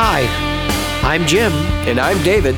[0.00, 0.22] Hi,
[1.02, 1.52] I'm Jim,
[1.88, 2.54] And I'm David.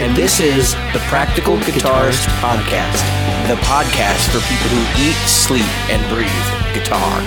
[0.00, 3.04] and this is the Practical Guitarist Podcast,
[3.48, 7.20] the podcast for people who eat, sleep, and breathe guitar.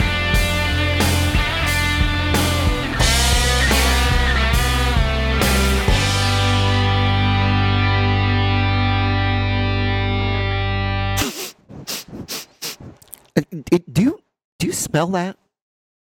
[13.35, 14.19] Uh, d- Do you
[14.59, 15.37] do you smell that?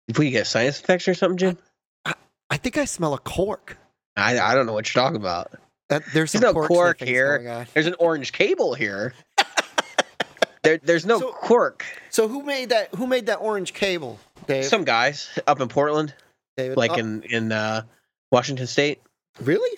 [0.07, 1.57] If we get sinus infection or something, Jim,
[2.51, 3.77] I think I smell a cork.
[4.15, 5.51] I, I don't know what you're talking about.
[5.89, 7.65] Uh, there's some There's no cork here.
[7.73, 9.13] There's an orange cable here.
[10.63, 11.85] there, there's no So- cork.
[12.09, 12.93] So who made that?
[12.95, 14.65] Who made that orange cable, Dave?
[14.65, 16.13] Some guys up in Portland,
[16.57, 16.77] David?
[16.77, 17.83] like Oh, in in uh,
[18.31, 19.01] Washington State,
[19.41, 19.77] really?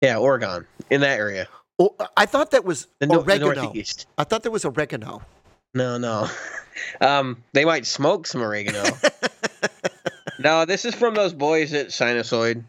[0.00, 1.48] yeah, Oregon, in that area,
[1.78, 3.62] Oh, I thought that was the, no- the oregano.
[3.62, 4.06] Northeast.
[4.18, 5.22] I thought that was oregano.
[5.74, 6.28] No, no.
[7.02, 8.82] Um, they might smoke some oregano.
[10.42, 12.64] no, this is from those boys at Sinusoid.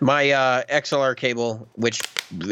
[0.00, 2.00] My uh, XLR cable, which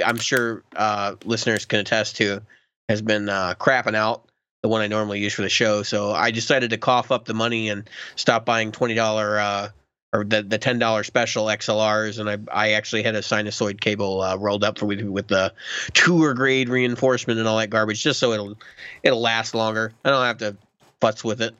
[0.04, 2.42] I'm sure uh, listeners can attest to,
[2.88, 4.24] has been uh, crapping out.
[4.62, 7.32] The one I normally use for the show, so I decided to cough up the
[7.32, 9.68] money and stop buying twenty dollar uh,
[10.12, 14.20] or the the ten dollar special XLRs, and I I actually had a sinusoid cable
[14.20, 15.54] uh, rolled up for with with the
[15.94, 18.54] tour grade reinforcement and all that garbage, just so it'll
[19.02, 19.94] it'll last longer.
[20.04, 20.56] I don't have to
[21.00, 21.54] futz with it.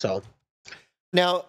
[0.00, 0.22] So
[1.12, 1.44] Now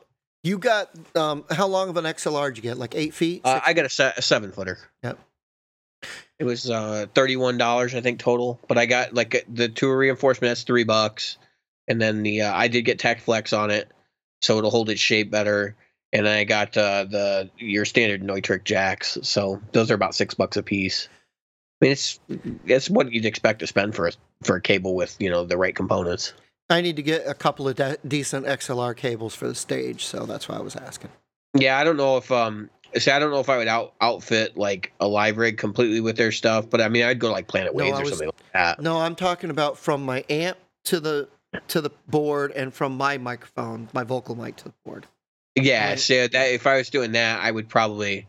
[0.46, 2.78] you got um, how long of an XLR did you get?
[2.78, 3.42] Like eight feet?
[3.44, 4.78] uh, I got a, se- a seven footer.
[5.04, 5.20] Yep.
[6.38, 8.60] It was uh, thirty one dollars, I think, total.
[8.68, 10.52] But I got like the tour reinforcement.
[10.52, 11.38] That's three bucks,
[11.88, 13.90] and then the uh, I did get Tech Flex on it,
[14.42, 15.76] so it'll hold its shape better.
[16.14, 20.34] And then I got uh, the your standard Neutrik jacks, so those are about six
[20.34, 21.08] bucks a piece.
[21.82, 22.20] I mean, it's
[22.66, 24.12] it's what you'd expect to spend for a
[24.44, 26.34] for a cable with you know the right components.
[26.70, 30.26] I need to get a couple of de- decent XLR cables for the stage, so
[30.26, 31.12] that's why I was asking.
[31.54, 34.58] Yeah, I don't know if um see I don't know if I would out outfit
[34.58, 37.76] like a live rig completely with their stuff, but I mean I'd go like Planet
[37.76, 38.82] No, Waves I or was- something like that.
[38.82, 41.28] No, I'm talking about from my amp to the
[41.70, 45.06] to the board and from my microphone, my vocal mic to the board.
[45.56, 46.00] Yeah, Right.
[46.00, 48.28] so that if I was doing that, I would probably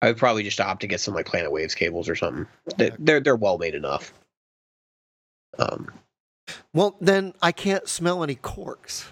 [0.00, 2.46] I would probably just opt to get some like Planet Waves cables or something.
[2.76, 4.12] They, they're they're well made enough.
[5.58, 5.88] Um,
[6.72, 9.06] Well, then I can't smell any corks.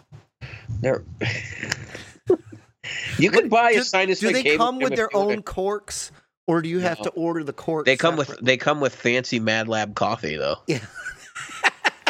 [0.80, 1.04] they're
[3.18, 4.20] you could buy do, a sinus.
[4.20, 6.12] Do they come with their own corks,
[6.46, 7.04] or do you have No.
[7.04, 7.86] to order the corks?
[7.86, 10.56] They come with they come with fancy Mad Lab coffee though.
[10.66, 10.78] Yeah.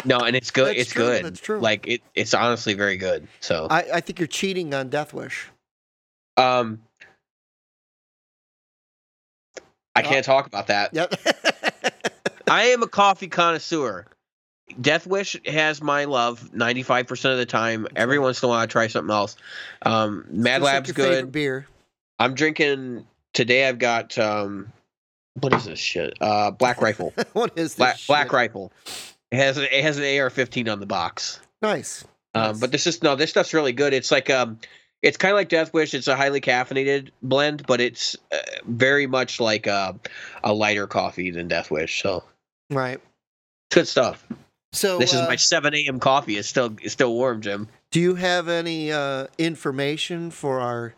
[0.05, 0.67] No, and it's good.
[0.67, 1.25] That's it's true, good.
[1.25, 1.59] that's true.
[1.59, 3.27] Like it, it's honestly very good.
[3.39, 5.47] So I, I think you're cheating on Death Wish.
[6.37, 6.81] Um,
[9.95, 10.93] I can't talk about that.
[10.93, 11.15] Yep.
[12.47, 14.05] I am a coffee connoisseur.
[14.79, 17.87] Death Wish has my love 95% of the time.
[17.95, 18.23] Every right.
[18.23, 19.37] once in a while, I try something else.
[19.81, 21.31] Um, Mad like Lab's your good.
[21.31, 21.67] Beer.
[22.19, 23.67] I'm drinking today.
[23.67, 24.71] I've got um,
[25.39, 26.17] what is this shit?
[26.19, 27.13] Uh, Black Rifle.
[27.33, 27.77] what is this?
[27.77, 28.33] Black Black?
[28.33, 28.71] Rifle.
[29.31, 31.39] It has an, it has an AR-15 on the box.
[31.61, 32.03] Nice.
[32.33, 32.59] Um, Nice.
[32.59, 33.93] but this is no, this stuff's really good.
[33.93, 34.59] It's like um,
[35.01, 35.93] it's kind of like Death Wish.
[35.93, 39.95] It's a highly caffeinated blend, but it's uh, very much like a,
[40.43, 42.01] a lighter coffee than Death Wish.
[42.01, 42.23] So
[42.69, 42.99] Right.
[43.71, 44.25] good stuff.
[44.73, 45.99] So this is uh, my 7 a.m.
[45.99, 46.37] coffee.
[46.37, 47.67] It's still it's still warm, Jim.
[47.91, 50.93] Do you have any uh, information for our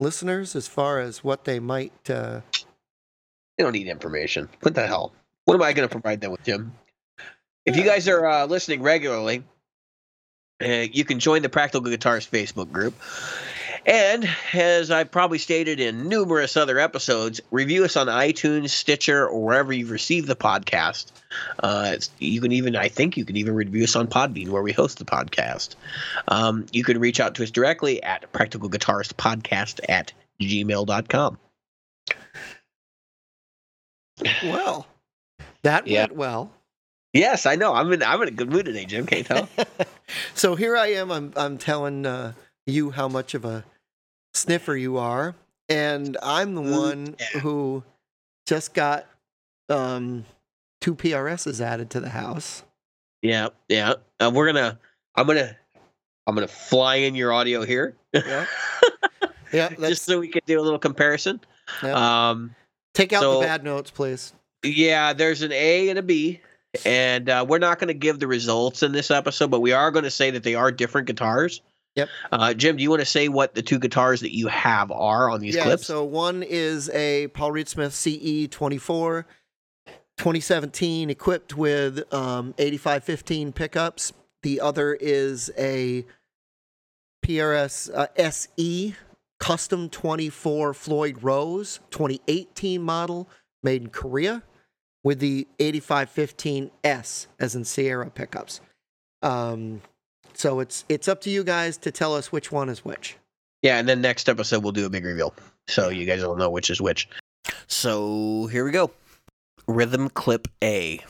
[0.00, 1.92] listeners as far as what they might?
[2.10, 2.40] Uh,
[3.58, 4.48] They don't need information.
[4.60, 5.12] What the hell?
[5.44, 6.72] What am I going to provide them with, Jim?
[7.66, 9.44] If you guys are uh, listening regularly,
[10.62, 12.94] uh, you can join the Practical Guitars Facebook group.
[13.84, 19.42] And as I've probably stated in numerous other episodes, review us on iTunes, Stitcher, or
[19.44, 21.06] wherever you've received the podcast.
[21.60, 24.62] Uh, it's, you can even, I think, you can even review us on Podbean, where
[24.62, 25.74] we host the podcast.
[26.28, 31.38] Um, you can reach out to us directly at Practical Guitarist Podcast at gmail.com.
[34.44, 34.86] well,
[35.62, 36.02] that Yeah.
[36.02, 36.52] went well.
[37.12, 37.74] Yes, I know.
[37.74, 38.02] I'm in.
[38.02, 39.04] I'm in a good mood today, Jim.
[39.06, 39.46] Can't tell.
[40.34, 41.10] so here I am.
[41.10, 42.32] I'm I'm telling uh,
[42.66, 43.64] you how much of a
[44.34, 45.34] sniffer you are,
[45.68, 47.40] and I'm the one yeah.
[47.40, 47.82] who
[48.46, 49.06] just got
[49.68, 50.24] um,
[50.80, 52.62] two PRSs added to the house.
[53.22, 53.94] yeah, yeah.
[54.20, 54.78] Uh, we're gonna.
[55.14, 55.56] I'm gonna.
[56.26, 58.46] I'm gonna fly in your audio here, Yeah,
[59.52, 59.68] yeah.
[59.70, 61.40] Just so we can do a little comparison.
[61.82, 62.30] yeah.
[62.30, 62.54] Um,
[62.94, 64.32] Take out so- the bad notes, please.
[64.64, 66.40] yeah, there's an A and a B,
[66.84, 69.90] and uh, we're not going to give the results in this episode, but we are
[69.90, 71.60] going to say that they are different guitars.
[71.96, 72.08] Yep.
[72.30, 75.28] Uh, Jim, do you want to say what the two guitars that you have are
[75.28, 75.86] on these yeah, clips?
[75.86, 79.26] so one is a Paul Reed Smith CE 24,
[80.16, 84.12] 2017, equipped with um, 8515 pickups.
[84.42, 86.06] The other is a
[87.24, 88.94] PRS uh, SE
[89.38, 93.28] custom 24 Floyd Rose 2018 model
[93.62, 94.42] made in Korea
[95.04, 98.60] with the 8515S as in Sierra pickups.
[99.20, 99.82] Um,
[100.34, 103.16] so it's it's up to you guys to tell us which one is which.
[103.62, 105.34] Yeah, and then next episode we'll do a big reveal,
[105.68, 107.08] so you guys will know which is which.
[107.66, 108.90] So here we go.
[109.66, 111.00] Rhythm clip A.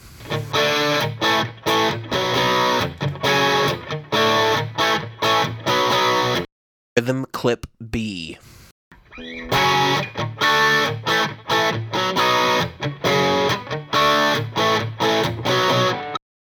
[6.96, 8.38] Rhythm clip B.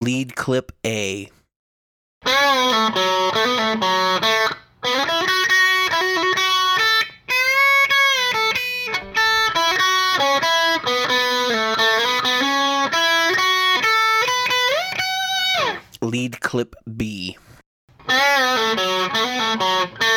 [0.01, 1.31] Lead clip A.
[16.01, 17.37] Lead clip B.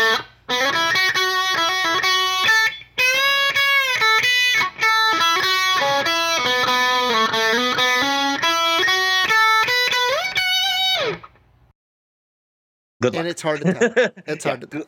[13.02, 13.20] Good luck.
[13.20, 14.10] And it's hard to tell.
[14.26, 14.84] It's hard to tell.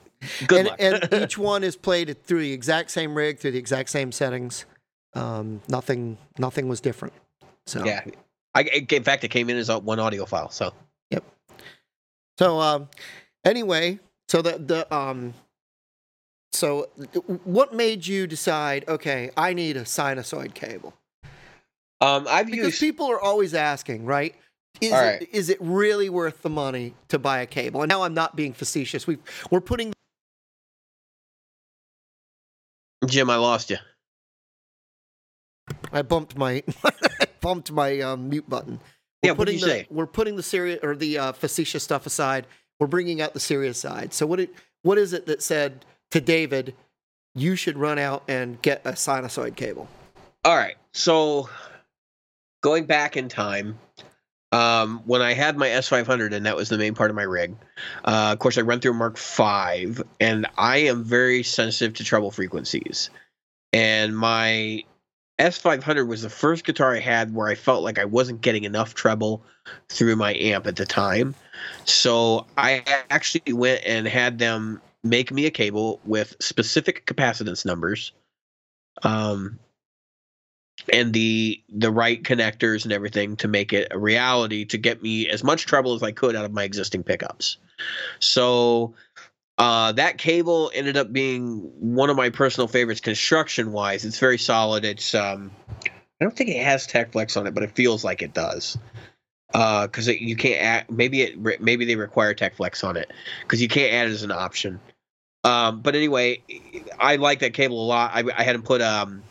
[0.47, 1.11] Good and, luck.
[1.13, 4.65] and each one is played through the exact same rig, through the exact same settings.
[5.13, 7.13] Um, nothing, nothing was different.
[7.65, 8.03] So yeah.
[8.55, 10.49] I, in fact, it came in as a one audio file.
[10.49, 10.73] So
[11.11, 11.23] yep.
[12.37, 12.89] So um,
[13.45, 15.35] anyway, so the the um,
[16.51, 16.89] so
[17.43, 18.85] what made you decide?
[18.87, 20.95] Okay, I need a sinusoid cable
[22.01, 22.79] um, I've because used.
[22.79, 24.35] people are always asking, right?
[24.81, 27.81] Is it, is it really worth the money to buy a cable?
[27.81, 29.05] And now I'm not being facetious.
[29.05, 29.17] We
[29.51, 29.93] we're putting
[33.05, 33.77] Jim, I lost you.
[35.91, 38.79] I bumped my I bumped my um, mute button.
[39.23, 39.87] We're Yeah, what did you the, say?
[39.89, 42.47] We're putting the serious or the uh, facetious stuff aside.
[42.79, 44.13] We're bringing out the serious side.
[44.13, 46.73] So what it what is it that said to David,
[47.35, 49.87] you should run out and get a sinusoid cable?
[50.45, 50.75] All right.
[50.93, 51.49] So
[52.61, 53.77] going back in time,
[54.51, 57.55] um, when I had my S500 and that was the main part of my rig,
[58.05, 62.31] uh, of course, I run through Mark V and I am very sensitive to treble
[62.31, 63.09] frequencies.
[63.71, 64.83] And my
[65.39, 68.95] S500 was the first guitar I had where I felt like I wasn't getting enough
[68.95, 69.43] treble
[69.87, 71.35] through my amp at the time.
[71.85, 78.11] So I actually went and had them make me a cable with specific capacitance numbers.
[79.03, 79.59] Um,
[80.91, 85.27] and the the right connectors and everything to make it a reality to get me
[85.27, 87.57] as much trouble as I could out of my existing pickups.
[88.19, 88.93] So
[89.57, 94.05] uh, that cable ended up being one of my personal favorites construction wise.
[94.05, 94.85] It's very solid.
[94.85, 95.51] It's um,
[95.85, 98.77] I don't think it has Tech Flex on it, but it feels like it does.
[99.51, 103.11] Because you can't add, maybe it maybe they require Tech Flex on it
[103.41, 104.79] because you can't add it as an option.
[105.43, 106.43] Um, but anyway,
[106.99, 108.11] I like that cable a lot.
[108.13, 109.23] I, I had them put um,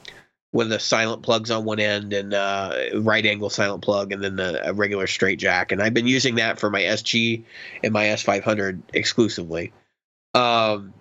[0.54, 4.36] of the silent plugs on one end and uh, right angle silent plug, and then
[4.36, 5.72] the a regular straight jack.
[5.72, 7.44] And I've been using that for my SG
[7.84, 9.72] and my S500 exclusively.
[10.34, 10.94] Um,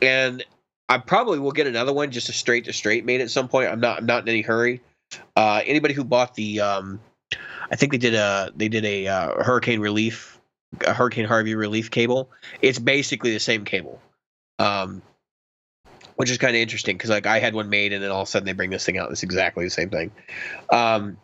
[0.00, 0.44] and
[0.88, 3.70] I probably will get another one, just a straight to straight made at some point.
[3.70, 4.82] I'm not I'm not in any hurry.
[5.36, 7.00] Uh, anybody who bought the, um,
[7.70, 10.38] I think they did a they did a uh, hurricane relief,
[10.86, 12.30] a Hurricane Harvey relief cable.
[12.60, 14.00] It's basically the same cable.
[14.58, 15.02] Um,
[16.16, 18.28] which is kind of interesting because like I had one made and then all of
[18.28, 19.10] a sudden they bring this thing out.
[19.10, 20.10] It's exactly the same thing.
[20.70, 21.16] Um,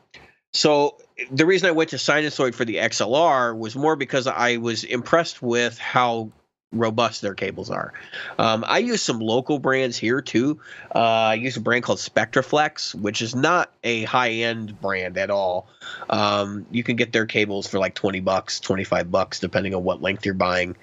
[0.53, 0.97] so
[1.31, 5.43] the reason I went to Sinusoid for the XLR was more because I was impressed
[5.43, 6.31] with how
[6.73, 7.95] robust their cables are.
[8.39, 10.61] Um, I use some local brands here too.
[10.95, 15.31] Uh, I use a brand called Spectraflex, which is not a high end brand at
[15.31, 15.67] all.
[16.11, 20.03] Um, you can get their cables for like 20 bucks, 25 bucks, depending on what
[20.03, 20.77] length you're buying.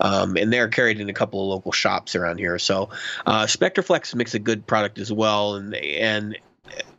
[0.00, 2.58] Um, and they're carried in a couple of local shops around here.
[2.58, 2.90] So
[3.24, 5.54] uh, Spectraflex makes a good product as well.
[5.54, 6.36] And, and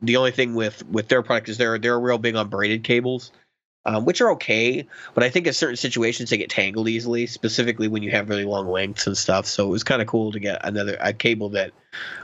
[0.01, 3.33] the only thing with, with their product is they're, they're real big on braided cables
[3.89, 4.85] um, which are okay.
[5.15, 8.45] But I think in certain situations they get tangled easily, specifically when you have really
[8.45, 9.47] long lengths and stuff.
[9.47, 11.71] So it was kind of cool to get another a cable that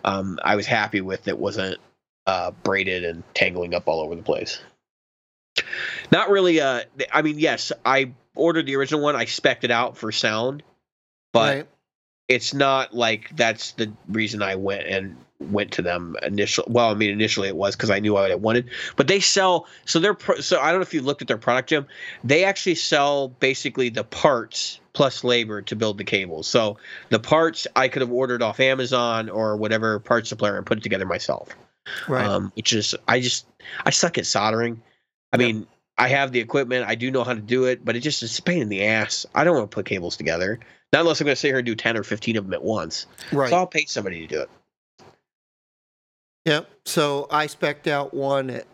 [0.04, 1.80] um, I was happy with that wasn't
[2.28, 4.60] uh, braided and tangling up all over the place.
[6.12, 6.62] Not really.
[6.62, 9.16] Uh, I mean, yes, I ordered the original one.
[9.16, 10.62] I spec'd it out for sound,
[11.34, 11.68] but right?
[12.28, 16.68] it's not like that's the reason I went and went to them initially.
[16.70, 18.70] Well, I mean, initially it was because I knew what I wanted.
[18.96, 21.38] But they sell so they're pro- so I don't know if you looked at their
[21.38, 21.86] product, Jim.
[22.24, 26.48] They actually sell basically the parts plus labor to build the cables.
[26.48, 26.78] So
[27.10, 30.84] the parts I could have ordered off Amazon or whatever parts supplier and put it
[30.84, 31.50] together myself.
[32.08, 32.26] Right.
[32.26, 33.46] Um, which is I just
[33.86, 34.82] I suck at soldering.
[35.34, 35.40] I Yep.
[35.40, 38.24] mean, I have the equipment, I do know how to do it, but it just
[38.24, 39.26] is a pain in the ass.
[39.36, 40.60] I don't want to put cables together.
[40.92, 42.64] Not unless I'm going to sit here and do ten or fifteen of them at
[42.64, 43.06] once.
[43.32, 43.50] Right.
[43.50, 44.50] So I'll pay somebody to do it.
[46.46, 46.70] Yep.
[46.86, 48.68] So I specked out one at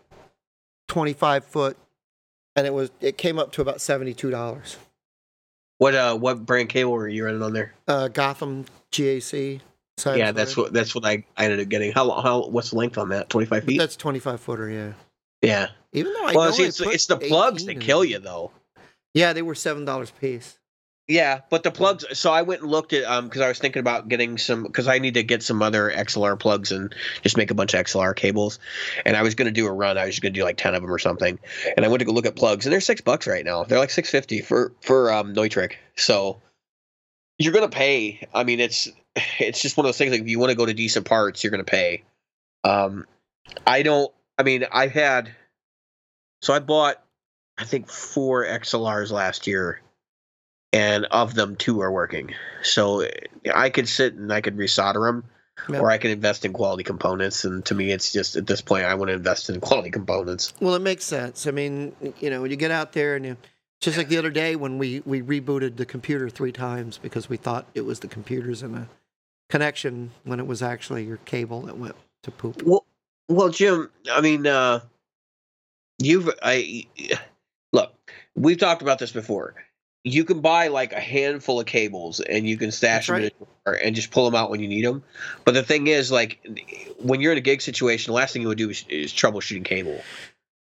[0.88, 1.76] 25 foot,
[2.54, 4.76] and it was it came up to about seventy two dollars.
[5.78, 7.74] What uh what brand cable were you running on there?
[7.88, 9.60] Uh, Gotham GAC.
[9.96, 11.92] side yeah, that's what that's what I, I ended up getting.
[11.92, 12.22] How long?
[12.22, 13.30] how what's the length on that?
[13.30, 13.78] Twenty five feet.
[13.78, 14.68] That's 25 footer.
[14.68, 14.92] Yeah.
[15.40, 15.68] yeah.
[15.94, 18.50] Even though I Well, know see, it's, it's the plugs 18 that kill you though.
[19.14, 20.58] Yeah, they were seven dollars a piece.
[21.08, 22.04] Yeah, but the plugs.
[22.18, 24.86] So I went and looked at um because I was thinking about getting some because
[24.86, 28.14] I need to get some other XLR plugs and just make a bunch of XLR
[28.14, 28.60] cables.
[29.04, 29.98] And I was going to do a run.
[29.98, 31.40] I was just going to do like ten of them or something.
[31.76, 33.64] And I went to go look at plugs, and they're six bucks right now.
[33.64, 35.74] They're like six fifty for for um Neutrik.
[35.96, 36.40] So
[37.38, 38.26] you're going to pay.
[38.32, 38.88] I mean, it's
[39.40, 40.12] it's just one of those things.
[40.12, 42.04] Like if you want to go to decent parts, you're going to pay.
[42.62, 43.06] Um,
[43.66, 44.12] I don't.
[44.38, 45.34] I mean, I had.
[46.42, 46.96] So I bought,
[47.58, 49.80] I think four XLRs last year
[50.72, 52.34] and of them two are working.
[52.62, 53.06] So
[53.54, 55.24] I could sit and I could resolder them,
[55.68, 55.80] Yeah.
[55.80, 57.44] or I could invest in quality components.
[57.44, 60.52] And to me, it's just at this point, I want to invest in quality components.
[60.60, 61.46] Well, it makes sense.
[61.46, 63.36] I mean, you know, when you get out there and you,
[63.80, 67.36] just like the other day when we we rebooted the computer three times because we
[67.36, 68.88] thought it was the computers and a
[69.50, 72.62] connection when it was actually your cable that went to poop.
[72.62, 72.86] Well,
[73.28, 74.80] well, Jim, I mean, uh,
[75.98, 76.86] you've I
[77.72, 77.92] look.
[78.36, 79.54] We've talked about this before.
[80.04, 83.24] You can buy like a handful of cables and you can stash That's them in
[83.24, 83.30] a
[83.64, 85.02] drawer and just pull them out when you need them.
[85.44, 86.44] But the thing is, like,
[86.98, 89.64] when you're in a gig situation, the last thing you would do is, is troubleshooting
[89.64, 90.00] cable.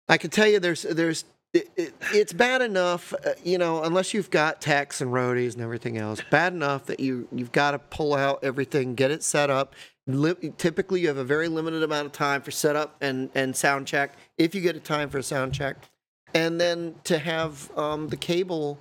[0.08, 4.14] I can tell you, there's there's it, it, it's bad enough, uh, you know, unless
[4.14, 6.20] you've got techs and roadies and everything else.
[6.30, 9.74] Bad enough that you you've got to pull out everything, get it set up.
[10.06, 13.86] Li- typically, you have a very limited amount of time for setup and and sound
[13.86, 15.76] check, if you get a time for a sound check,
[16.34, 18.78] and then to have um, the cable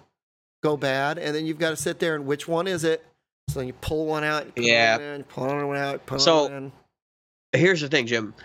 [0.61, 3.03] go bad, and then you've got to sit there and which one is it?
[3.49, 4.97] So then you pull one out, you put Yeah.
[4.97, 6.71] one in, pull one out, pull So- one in.
[7.53, 8.35] Here's the thing, Jim.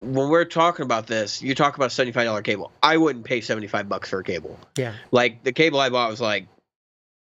[0.00, 2.70] When we're talking about this, you talk about seventy five dollar cable.
[2.82, 4.56] I wouldn't pay seventy five bucks for a cable.
[4.76, 4.92] Yeah.
[5.10, 6.46] Like the cable I bought was like,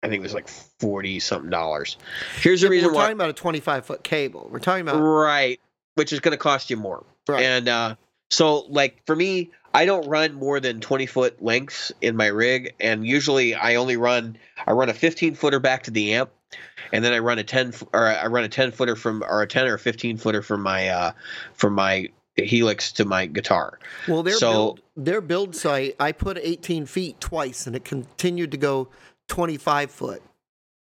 [0.03, 0.49] I think it was like
[0.81, 1.97] forty something dollars.
[2.41, 4.49] Here's the reason why We're talking about a 25 foot cable.
[4.51, 5.61] We're talking about Right,
[5.95, 7.07] which is going to cost you more.
[7.27, 7.43] right.
[7.43, 7.95] And uh,
[8.35, 12.75] so, like for me, I don't run more than twenty foot lengths in my rig,
[12.81, 14.37] and usually I only run
[14.67, 16.31] I run a fifteen footer back to the amp,
[16.93, 19.43] and then I run a ten f- or I run a ten footer from or
[19.43, 21.13] a ten or fifteen footer from my uh
[21.55, 23.79] from my helix to my guitar.
[24.09, 28.51] Well, their So- build their build site, I put 18 feet twice, and it continued
[28.53, 28.89] to go
[29.29, 30.23] 25 foot,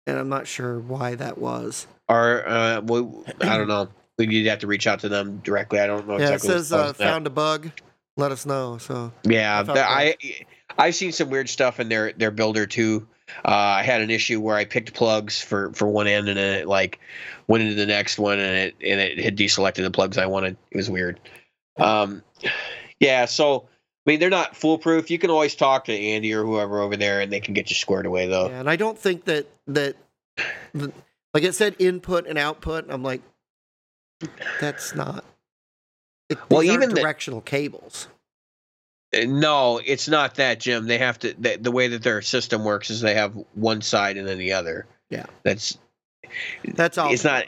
[0.06, 1.86] and I'm not sure why that was.
[2.08, 3.88] Or uh, well, I don't know.
[4.18, 5.80] You'd have to reach out to them directly.
[5.80, 6.48] I don't know yeah, it exactly.
[6.48, 7.70] what says uh, found a bug.
[8.16, 8.78] Let us know.
[8.78, 10.46] So Yeah, I, I
[10.78, 13.06] I've seen some weird stuff in their their builder too.
[13.44, 16.60] Uh, I had an issue where I picked plugs for for one end and then
[16.60, 17.00] it like
[17.46, 20.56] went into the next one and it and it had deselected the plugs I wanted.
[20.70, 21.20] It was weird.
[21.76, 22.22] Um,
[23.00, 23.68] yeah, so
[24.06, 25.10] I mean they're not foolproof.
[25.10, 27.76] You can always talk to Andy or whoever over there and they can get you
[27.76, 28.48] squared away though.
[28.48, 29.96] yeah, and I don't think that that
[30.72, 30.92] the,
[31.32, 32.86] like it said input and output.
[32.88, 33.22] I'm like,
[34.60, 35.24] that's not.
[36.28, 38.08] It, Well, even the- directional cables.
[39.14, 40.86] Uh, No, it's not that, Jim.
[40.86, 41.34] They have to.
[41.38, 44.52] The, the way that their system works is they have one side and then the
[44.52, 44.86] other.
[45.10, 45.26] Yeah.
[45.42, 45.78] that's
[46.74, 47.12] That's all.
[47.12, 47.44] it's not.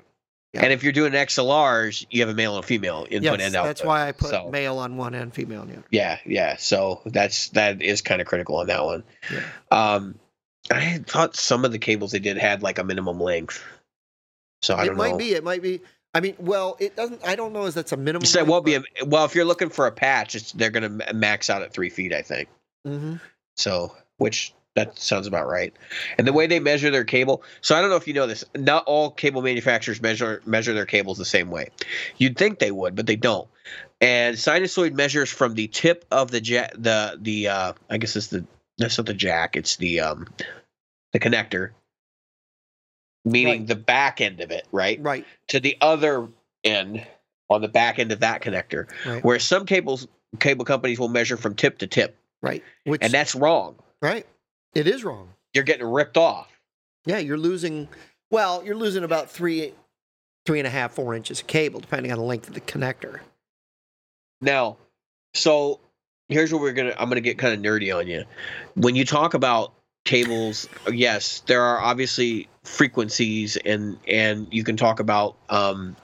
[0.52, 0.62] Yeah.
[0.62, 3.56] And if you're doing XLRs, you have a male and a female input Yes, and
[3.56, 3.68] output.
[3.68, 5.84] that's why I put So- male on one end, female on the other.
[5.90, 6.56] Yeah, yeah.
[6.56, 9.04] So that's that is kind of critical on that one.
[9.32, 9.40] Yeah.
[9.70, 10.18] Um,
[10.70, 13.62] I thought some of the cables they did had like a minimum length.
[14.62, 15.04] So I it don't know.
[15.04, 15.32] It might be.
[15.34, 15.80] It might be.
[16.16, 17.22] I mean, well, it doesn't.
[17.26, 17.64] I don't know.
[17.66, 18.24] Is that's a minimum?
[18.24, 20.34] So it won't be a, well if you're looking for a patch.
[20.34, 22.48] It's they're gonna max out at three feet, I think.
[22.86, 23.16] hmm
[23.58, 25.74] So which that sounds about right.
[26.16, 27.42] And the way they measure their cable.
[27.60, 28.46] So I don't know if you know this.
[28.54, 31.68] Not all cable manufacturers measure measure their cables the same way.
[32.16, 33.46] You'd think they would, but they don't.
[34.00, 38.28] And Sinusoid measures from the tip of the jack, the the uh, I guess it's
[38.28, 38.46] the
[38.78, 39.54] that's not the jack.
[39.54, 40.28] It's the um
[41.12, 41.72] the connector,
[43.26, 43.66] meaning Right.
[43.66, 45.26] the back end of it, right, Right.
[45.48, 46.28] to the other
[46.64, 47.06] end
[47.50, 48.88] on the back end of that connector.
[49.04, 49.22] Right.
[49.22, 50.08] Whereas some cables
[50.40, 52.62] cable companies will measure from tip to tip, Right.
[52.84, 53.76] Which and that's wrong.
[54.00, 54.26] right.
[54.74, 55.30] It is wrong.
[55.54, 56.50] You're getting ripped off.
[57.06, 57.88] Yeah, you're losing.
[58.30, 59.72] Well, you're losing about three,
[60.44, 63.20] three and a half, four inches of cable, depending on the length of the connector.
[64.40, 64.76] Now,
[65.34, 65.80] so
[66.28, 68.24] here's what we're gonna I'm gonna get kind of nerdy on you.
[68.74, 69.72] When you talk about
[70.06, 75.96] cables, yes, there are obviously frequencies and and you can talk about um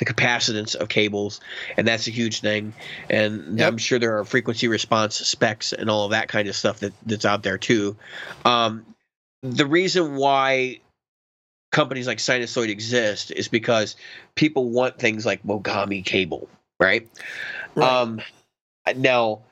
[0.00, 1.40] the capacitance of cables,
[1.76, 2.74] and that's a huge thing.
[3.08, 3.68] And Yep.
[3.68, 6.92] I'm sure there are frequency response specs and all of that kind of stuff that,
[7.06, 7.96] that's out there too.
[8.44, 8.84] Um,
[9.42, 10.80] the reason why
[11.70, 13.94] companies like Sinusoid exist is because
[14.34, 16.48] people want things like Mogami cable,
[16.80, 17.08] right?
[17.76, 17.88] Right.
[17.88, 18.20] Um,
[18.96, 19.42] now,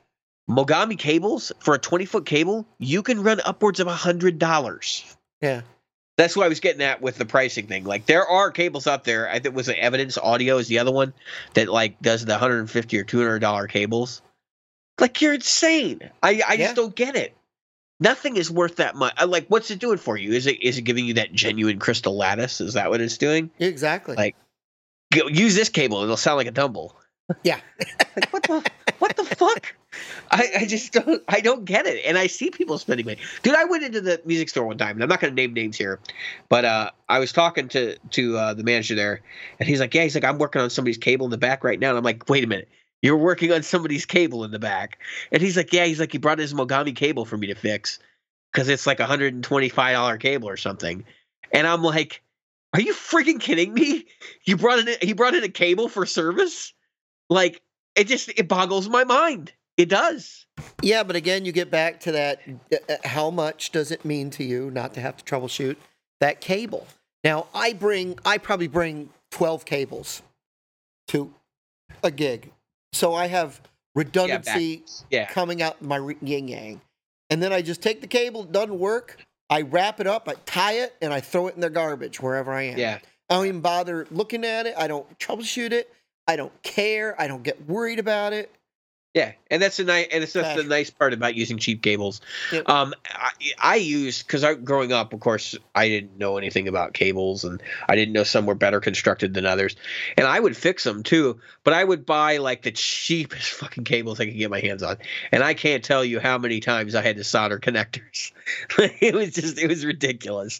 [0.49, 5.03] Mogami cables for a 20 foot cable, you can run upwards of a hundred dollars.
[5.41, 5.61] yeah.
[6.15, 7.85] That's what I was getting at with the pricing thing.
[7.85, 9.27] Like there are cables out there.
[9.27, 11.11] I think was the Evidence Audio is the other one
[11.55, 14.21] that like does the 150 or 200 dollar cables.
[14.99, 16.01] Like you're insane.
[16.21, 16.57] I I Yeah.
[16.57, 17.35] just don't get it.
[17.99, 19.15] Nothing is worth that much.
[19.19, 20.33] Uh, like what's it doing for you?
[20.33, 22.61] Is it is it giving you that genuine crystal lattice?
[22.61, 23.49] Is that what it's doing?
[23.57, 24.15] Exactly.
[24.15, 24.35] Like-
[25.11, 26.03] Go- Use this cable.
[26.03, 26.95] It'll sound like a dumble.
[27.43, 27.59] yeah.
[28.15, 29.73] Like what the what the fuck?
[30.31, 32.03] I, I just don't I don't get it.
[32.05, 33.17] And I see people spending money.
[33.41, 35.77] Dude, I went into the music store one time, and I'm not gonna name names
[35.77, 35.99] here,
[36.49, 39.21] but uh I was talking to to uh, the manager there,
[39.59, 41.79] and he's like, Yeah, he's like, I'm working on somebody's cable in the back right
[41.79, 41.89] now.
[41.89, 42.69] And I'm like, wait a minute.
[43.01, 44.97] You're working on somebody's cable in the back.
[45.31, 47.99] And he's like, Yeah, he's like, he brought his Mogami cable for me to fix.
[48.53, 51.03] Cause it's like a hundred and twenty five dollar cable or something.
[51.51, 52.21] And I'm like,
[52.73, 54.05] Are you freaking kidding me?
[54.45, 56.73] You brought in he brought in a cable for service?
[57.29, 57.61] Like
[57.95, 59.51] it just it boggles my mind.
[59.77, 60.45] It does.
[60.81, 62.41] Yeah, but again, you get back to that.
[62.71, 65.77] uh, uh, How much does it mean to you not to have to troubleshoot
[66.19, 66.87] that cable?
[67.23, 70.21] Now, I bring, I probably bring 12 cables
[71.07, 71.33] to
[72.03, 72.51] a gig.
[72.91, 73.61] So I have
[73.95, 75.25] redundancy Yeah.
[75.25, 76.81] coming out my re- yin yang.
[77.29, 79.17] And then I just take the cable, it doesn't work.
[79.49, 82.51] I wrap it up, I tie it, and I throw it in the garbage wherever
[82.53, 82.77] I am.
[82.77, 82.99] Yeah.
[83.29, 84.75] I don't even bother looking at it.
[84.77, 85.91] I don't troubleshoot it.
[86.27, 87.19] I don't care.
[87.19, 88.51] I don't get worried about it.
[89.13, 92.19] Yeah, and that's the nice, and it's that's the nice part about using cheap cables.
[92.51, 92.67] Yep.
[92.67, 93.29] Um, I,
[93.59, 97.61] I use because I growing up, of course, I didn't know anything about cables, and
[97.87, 99.75] I didn't know some were better constructed than others,
[100.17, 101.39] and I would fix them too.
[101.63, 104.97] But I would buy like the cheapest fucking cables I could get my hands on,
[105.31, 108.31] and I can't tell you how many times I had to solder connectors.
[108.79, 110.59] it was just, it was ridiculous,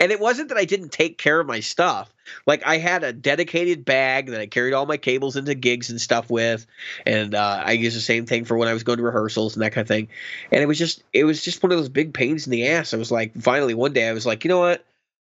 [0.00, 2.12] and it wasn't that I didn't take care of my stuff.
[2.46, 6.00] Like I had a dedicated bag that I carried all my cables into gigs and
[6.00, 6.66] stuff with
[7.06, 9.62] and uh, I used the same thing for when I was going to rehearsals and
[9.62, 10.08] that kind of thing.
[10.50, 12.94] And it was just it was just one of those big pains in the ass.
[12.94, 14.84] I was like, finally one day I was like, you know what?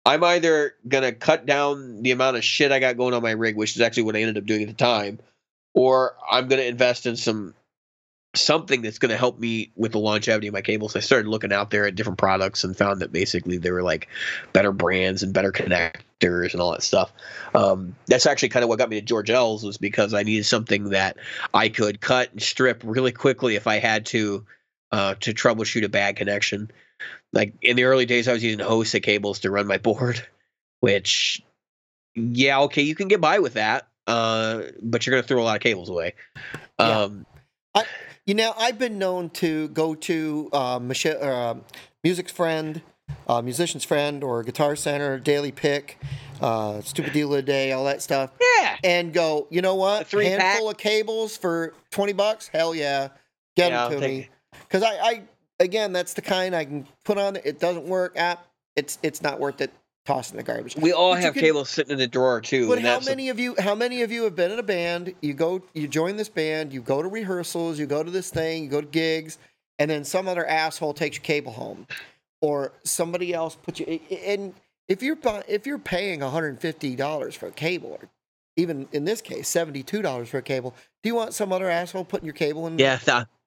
[0.06, 3.56] I'm either gonna cut down the amount of shit I got going on my rig,
[3.56, 5.20] which is actually what I ended up doing at the time,
[5.74, 7.54] or I'm gonna invest in some
[8.36, 10.96] something that's gonna help me with the longevity of my cables.
[10.96, 14.08] I started looking out there at different products and found that basically they were like
[14.54, 17.12] better brands and better connectors and all that stuff.
[17.54, 20.46] Um, that's actually kind of what got me to George L's was because I needed
[20.46, 21.18] something that
[21.54, 24.46] I could cut and strip really quickly if I had to
[24.92, 26.72] uh, to troubleshoot a bad connection.
[27.34, 30.26] Like in the early days, I was using HOSA cables to run my board,
[30.80, 31.42] which,
[32.16, 35.56] yeah, okay, you can get by with that, uh, but you're gonna throw a lot
[35.56, 36.14] of cables away.
[36.80, 37.02] Yeah.
[37.02, 37.26] Um,
[38.26, 41.56] You know, I've been known to go to uh, Michelle, uh,
[42.04, 42.82] music's friend,
[43.28, 45.98] uh, musician's friend, or Guitar Center, Daily Pick,
[46.40, 49.48] uh, Stupid Deal of the Day, all that stuff, yeah, and go.
[49.50, 50.04] You know what?
[50.04, 50.40] A three-pack?
[50.40, 52.48] Handful of cables for twenty bucks.
[52.48, 53.10] Hell yeah,
[53.58, 54.30] get Yeah, them to me.
[54.62, 55.22] Because I, I,
[55.60, 57.38] again, that's the kind I can put on.
[57.38, 58.14] It doesn't work.
[58.18, 58.46] App.
[58.76, 59.72] It's it's not worth it.
[60.06, 60.76] Tossing the garbage.
[60.78, 62.68] we all But have can- cables sitting in the drawer too.
[62.68, 63.56] But and how many of you?
[63.60, 65.14] How many of you have been in a band?
[65.22, 68.64] You go, you join this band, you go to rehearsals, you go to this thing,
[68.64, 69.38] you go to gigs,
[69.78, 71.86] and then some other asshole takes your cable home,
[72.42, 74.00] or somebody else puts you.
[74.26, 74.56] And
[74.88, 78.10] if you're if you're paying 150 dollars for a cable, or
[78.58, 82.06] even in this case 72 dollars for a cable, do you want some other asshole
[82.06, 82.80] putting your cable in?
[82.80, 82.98] Yeah,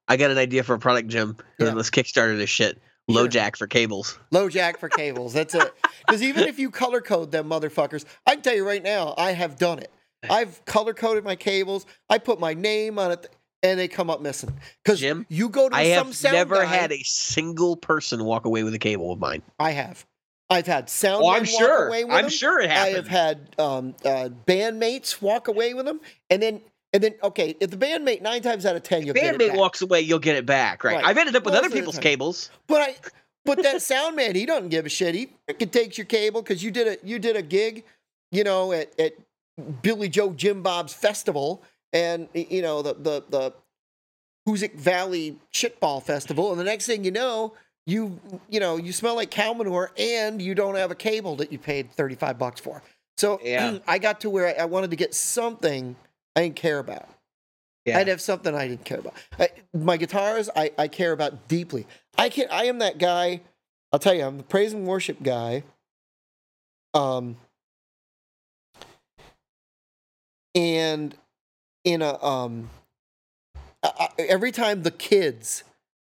[0.07, 1.37] I got an idea for a product, Jim.
[1.59, 1.73] Yeah.
[1.73, 2.79] Let's kickstarter this shit.
[3.09, 3.29] Low Sure.
[3.29, 4.19] jack for cables.
[4.31, 5.33] Low jack for cables.
[5.35, 5.73] That's it.
[6.07, 9.33] Because even if you color code them motherfuckers, I can tell you right now, I
[9.33, 9.91] have done it.
[10.31, 11.85] I've color coded my cables.
[12.09, 13.29] I put my name on it,
[13.63, 14.59] and they come up missing.
[14.83, 18.25] Because Jim, you go to I some have sound never guy- had a single person
[18.25, 19.43] walk away with a cable of mine.
[19.59, 20.07] I have.
[20.49, 21.25] I've had sound.
[21.25, 21.81] Oh, I'm sure.
[21.81, 22.31] Walk away with I'm them.
[22.31, 22.95] sure it happened.
[22.95, 26.63] I have had um, uh, bandmates walk away with them, and then
[26.95, 29.57] and then okay, if the bandmate nine times out of ten you'll get it Bandmate
[29.59, 30.95] walks away, you'll get it back, right?
[30.95, 31.05] Right.
[31.05, 32.51] I've ended up with Most other people's cables.
[32.69, 32.97] But I,
[33.45, 35.15] but that sound man, he doesn't give a shit.
[35.17, 37.85] He freaking takes your cable because you did a you did a gig,
[38.31, 39.15] you know, at, at
[39.83, 43.53] Billy Joe Jim Bob's festival, and you know the the the
[44.49, 47.55] Hoosick Valley Shitball Festival, and the next thing you know,
[47.87, 51.51] you you know you smell like cow manure, and you don't have a cable that
[51.51, 52.83] you paid thirty five bucks for.
[53.17, 53.79] So Yeah.
[53.89, 55.97] I got to where I wanted to get something
[56.37, 57.09] I didn't care about.
[57.85, 57.99] Yeah.
[57.99, 59.15] I'd have something I didn't care about.
[59.39, 61.87] I, my guitars, I, I care about deeply.
[62.17, 63.43] I can I am that guy.
[63.93, 65.65] I'll tell you, I'm the praise and worship guy.
[66.95, 67.37] Um,
[70.55, 71.15] and
[71.85, 72.71] in a um,
[73.83, 75.65] I, every time the kids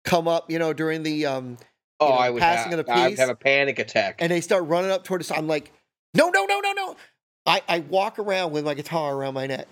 [0.04, 1.56] come up, you know, during the um,
[2.00, 4.16] oh, know, I would passing have, of the I would have a panic attack.
[4.18, 5.72] and they start running up toward us, I'm like,
[6.14, 6.96] No, no, no, no, no.
[7.46, 9.68] I, I walk around with my guitar around my neck.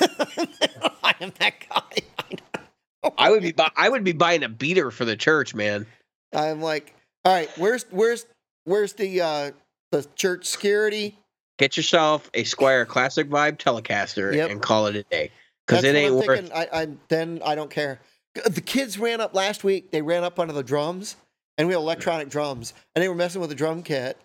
[0.00, 3.10] I am that guy.
[3.16, 5.86] I would be bu- I would be buying a beater for the church, man.
[6.34, 8.26] I'm like, all right, where's where's
[8.64, 9.50] where's the uh
[9.92, 11.16] the church security?
[11.58, 14.50] Get yourself a Squier Classic Vibe Telecaster Yep.
[14.50, 15.30] and call it a day.
[15.66, 16.50] Because it ain't I'm worth.
[16.54, 18.00] I, I then I don't care.
[18.46, 19.90] The kids ran up last week.
[19.90, 21.16] They ran up under the drums,
[21.58, 24.16] and we had electronic drums, and they were messing with the drum kit.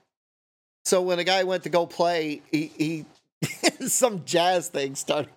[0.85, 3.05] So when the guy went to go play, he, he
[3.87, 5.31] some jazz thing started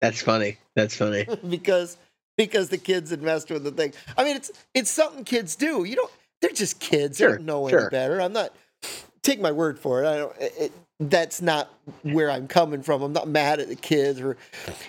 [0.00, 0.58] That's funny.
[0.76, 1.26] That's funny.
[1.48, 1.96] because
[2.36, 3.92] because the kids had messed with the thing.
[4.16, 5.84] I mean, it's it's something kids do.
[5.84, 6.10] You don't.
[6.40, 7.18] They're just kids.
[7.18, 8.20] they Sure, don't know any better.
[8.20, 8.54] I'm not.
[9.22, 10.06] Take my word for it.
[10.06, 10.36] I don't.
[10.38, 11.70] It- that's not
[12.02, 13.02] where I'm coming from.
[13.02, 14.36] I'm not mad at the kids, or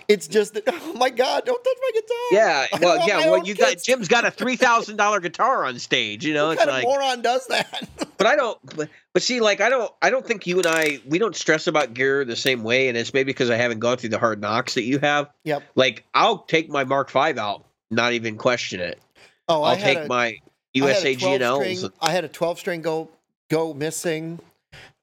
[0.07, 0.63] it's just that.
[0.89, 1.45] Oh my God!
[1.45, 2.17] Don't touch my guitar.
[2.31, 2.65] Yeah.
[2.81, 3.29] Well, yeah.
[3.29, 3.77] Well, you got.
[3.81, 6.25] Jim's got a three thousand dollar guitar on stage.
[6.25, 6.83] You know, What it's kind like.
[6.83, 7.87] of moron does that?
[8.19, 8.59] But I don't.
[8.75, 9.89] But, but see, like I don't.
[10.01, 12.97] I don't think you and I we don't stress about gear the same way, and
[12.97, 15.29] it's maybe because I haven't gone through the hard knocks that you have.
[15.45, 15.63] Yep.
[15.75, 18.99] Like I'll take my Mark V out, not even question it.
[19.47, 20.37] Oh, I I'll take a, my
[20.73, 21.77] USA a 12 G&Ls.
[21.79, 23.09] string- I had a 12 string go
[23.49, 24.39] go missing.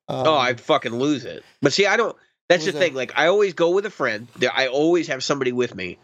[0.08, 1.42] Um, Oh, I fucking lose it.
[1.62, 2.16] But see, I don't.
[2.48, 2.92] That's the thing.
[2.92, 4.28] a- Like, I always go with a friend.
[4.54, 5.98] I always have somebody with me,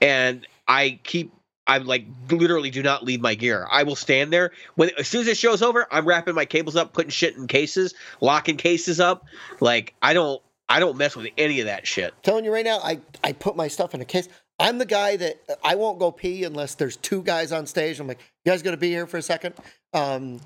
[0.00, 1.32] and I keep.
[1.66, 3.66] I'm like literally do not leave my gear.
[3.70, 5.86] I will stand there when as soon as the show's over.
[5.90, 7.92] I'm wrapping my cables up, putting shit in cases,
[8.22, 9.24] locking cases up.
[9.60, 10.40] Like I don't.
[10.70, 12.12] I don't mess with any of that shit.
[12.22, 14.28] telling you right now, I I put my stuff in a case.
[14.58, 17.98] I'm the guy that I won't go pee unless there's two guys on stage.
[18.00, 19.54] I'm like, you guys gonna be here for a second?
[19.94, 20.40] Um,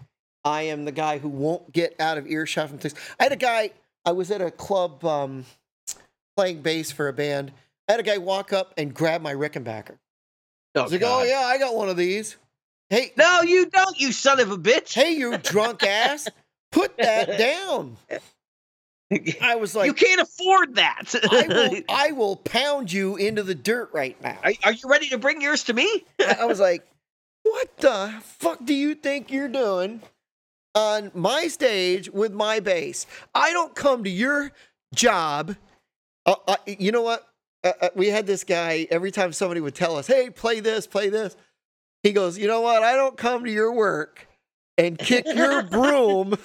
[0.45, 2.95] I am the guy who won't get out of earshot from things.
[3.19, 3.71] I had a guy.
[4.05, 5.45] I was at a club um,
[6.37, 7.53] playing bass for a band.
[7.89, 9.99] I had a guy walk up and grab my Rickenbacker.
[10.75, 12.37] Oh, He's like, oh yeah, I got one of these.
[12.91, 14.95] Hey, No, you don't, you son of a bitch.
[14.95, 16.29] hey, you drunk ass,
[16.73, 17.97] put that down.
[19.43, 21.15] I was like, you can't afford that.
[21.31, 24.39] I will, I will pound you into the dirt right now.
[24.43, 26.05] are, are you ready to bring yours to me?
[26.39, 26.87] I was like,
[27.43, 30.01] what the fuck do you think you're doing
[30.75, 33.07] on my stage with my bass?
[33.35, 34.53] I don't come to your
[34.95, 35.57] job.
[36.27, 37.27] Uh, uh, you know what?
[37.65, 40.87] Uh, uh, we had this guy every time somebody would tell us, hey, play this,
[40.87, 41.37] play this.
[42.03, 42.83] He goes, you know what?
[42.83, 44.27] I don't come to your work
[44.77, 46.37] and kick your broom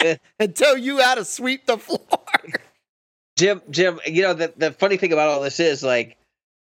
[0.38, 2.00] and tell you how to sweep the floor.
[3.36, 6.16] Jim, Jim, you know the the funny thing about all this is like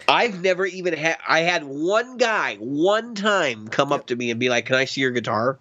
[0.07, 4.39] I've never even had I had one guy one time come up to me and
[4.39, 5.59] be like, "Can I see your guitar?"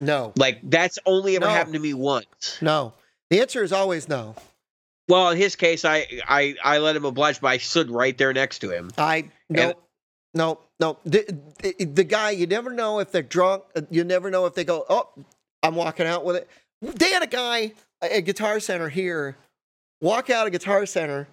[0.00, 1.50] No, Like that's only ever No.
[1.50, 2.58] happened to me once.
[2.60, 2.92] no.
[3.30, 4.36] The answer is always no.
[5.08, 8.32] Well, in his case, I I I let him oblige, but I stood right there
[8.32, 8.90] next to him.
[8.98, 9.74] I no,
[10.34, 10.98] no, no.
[11.04, 13.64] The, the, the guy, you never know if they're drunk.
[13.90, 15.08] You never know if they go, oh,
[15.62, 16.48] I'm walking out with it.
[16.82, 19.36] They had a guy at Guitar Center here
[20.00, 21.26] walk out of Guitar Center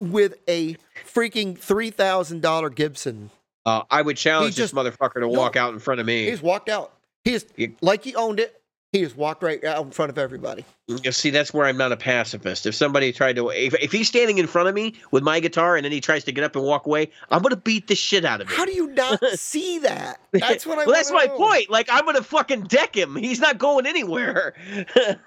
[0.00, 0.76] with a
[1.12, 3.30] freaking three thousand dollar Gibson.
[3.66, 5.28] Uh, I would challenge just- this motherfucker to No.
[5.28, 6.30] walk out in front of me.
[6.30, 6.92] He's walked out.
[7.24, 8.56] He just You- like he owned it.
[8.92, 10.64] He just walked right out in front of everybody.
[10.90, 11.04] Mm-hmm.
[11.04, 12.66] You see, that's where I'm not a pacifist.
[12.66, 15.76] If somebody tried to, if, if he's standing in front of me with my guitar
[15.76, 18.24] and then he tries to get up and walk away, I'm gonna beat the shit
[18.24, 18.56] out of him.
[18.56, 20.18] How do you not see that?
[20.32, 20.86] That's what I.
[20.86, 21.36] well, that's my know.
[21.36, 21.70] point.
[21.70, 23.14] Like I'm gonna fucking deck him.
[23.14, 24.54] He's not going anywhere.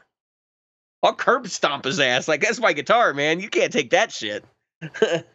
[1.03, 2.27] I'll curb stomp his ass.
[2.27, 3.39] Like that's my guitar, man.
[3.39, 4.43] You can't take that shit.
[4.81, 5.25] but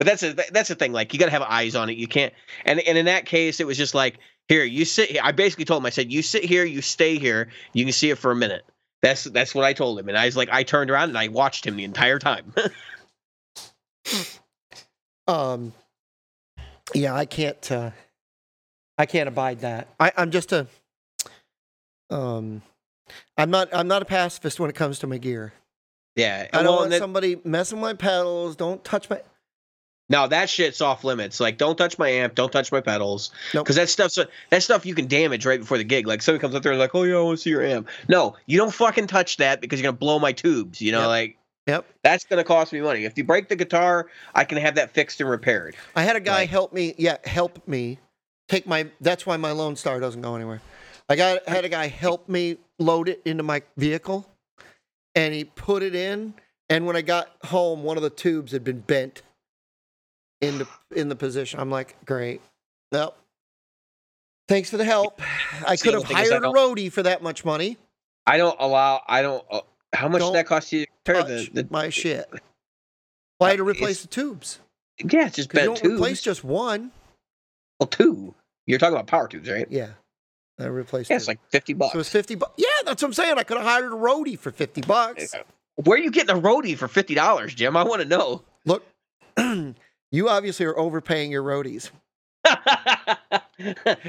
[0.00, 0.92] that's a that's the thing.
[0.92, 1.98] Like you gotta have eyes on it.
[1.98, 2.32] You can't.
[2.64, 5.10] And and in that case, it was just like, here, you sit.
[5.10, 5.20] Here.
[5.24, 5.86] I basically told him.
[5.86, 6.64] I said, you sit here.
[6.64, 7.48] You stay here.
[7.72, 8.64] You can see it for a minute.
[9.02, 10.08] That's that's what I told him.
[10.08, 12.52] And I was like, I turned around and I watched him the entire time.
[15.28, 15.72] Um,
[16.94, 17.70] yeah, I can't.
[17.70, 17.90] Uh,
[18.98, 19.88] I can't abide that.
[20.00, 20.66] I, I'm just a.
[22.10, 22.62] Um,
[23.38, 23.68] I'm not.
[23.72, 25.52] I'm not a pacifist when it comes to my gear.
[26.16, 26.48] yeah.
[26.52, 28.56] I don't well, want then- somebody messing with my pedals.
[28.56, 29.22] Don't touch my.
[30.10, 31.40] No, that shit's off limits.
[31.40, 33.64] Like, don't touch my amp, don't touch my pedals, Nope.
[33.64, 34.18] because that stuff's
[34.50, 36.06] that stuff you can damage right before the gig.
[36.06, 37.88] Like, somebody comes up there and like, oh yeah, I want to see your amp.
[38.08, 40.80] No, you don't fucking touch that because you're gonna blow my tubes.
[40.82, 41.08] You know, Yep.
[41.08, 41.86] like Yep.
[42.02, 43.04] that's gonna cost me money.
[43.04, 45.76] If you break the guitar, I can have that fixed and repaired.
[45.96, 46.48] I had a guy Right.
[46.50, 46.94] help me.
[46.98, 47.98] Yeah, help me
[48.48, 48.88] take my.
[49.00, 50.60] That's why my Lone Star doesn't go anywhere.
[51.08, 54.26] I got had a guy help me load it into my vehicle,
[55.14, 56.34] and he put it in.
[56.68, 59.22] And when I got home, one of the tubes had been bent
[60.42, 61.58] in the in the position.
[61.60, 62.42] I'm like, great.
[62.90, 63.14] Well,
[64.48, 65.22] thanks for the help.
[65.66, 67.78] I See, could have thing is, I hired a roadie for that much money.
[68.26, 69.02] I don't allow.
[69.08, 69.42] I don't.
[69.50, 69.60] Uh,
[69.94, 70.84] how much Don't did that cost you?
[71.04, 72.26] to Touch the, the, my shit.
[73.40, 74.58] Well, I had to replace the tubes.
[75.02, 75.94] yeah, it's just 'Cause You don't tubes.
[75.94, 76.92] replace just one.
[77.80, 78.34] well, two.
[78.66, 79.66] You're talking about power tubes, right?
[79.70, 79.90] Yeah.
[80.60, 81.18] I replaced Yeah, it.
[81.18, 81.92] it's like fifty bucks.
[81.94, 82.52] so it's fifty bucks.
[82.56, 83.36] Yeah, that's what I'm saying.
[83.38, 85.34] I could have hired a roadie for fifty bucks.
[85.76, 87.76] Where are you getting a roadie for fifty dollars, Jim?
[87.76, 88.42] I want to know.
[88.64, 88.84] Look,
[90.12, 91.90] you obviously are overpaying your roadies.
[92.44, 92.54] well,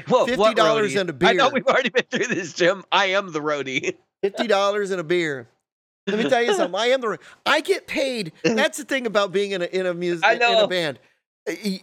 [0.06, 1.00] what $50 roadie?
[1.00, 1.54] and a I know beer.
[1.54, 2.84] we've already been through this, Jim.
[2.92, 3.96] I am the roadie.
[4.22, 5.48] Fifty dollars and a beer.
[6.06, 6.78] Let me tell you something.
[6.78, 7.18] I am the.
[7.44, 8.32] I get paid.
[8.42, 10.98] That's the thing about being in a in a music in a band,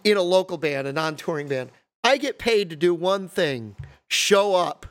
[0.04, 1.72] in a local band, a non-touring band.
[2.04, 3.76] I get paid to do one thing:
[4.08, 4.88] show up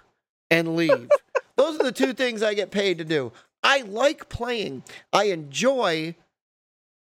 [0.51, 1.09] and leave.
[1.57, 3.33] Those are the two things I get paid to do.
[3.62, 4.83] I like playing.
[5.12, 6.14] I enjoy,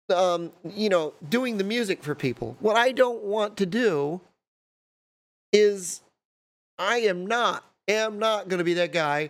[0.09, 2.57] um, you know, doing the music for people.
[2.59, 4.21] What I don't want to do
[5.51, 6.01] is,
[6.77, 9.29] I am not am not going to be that guy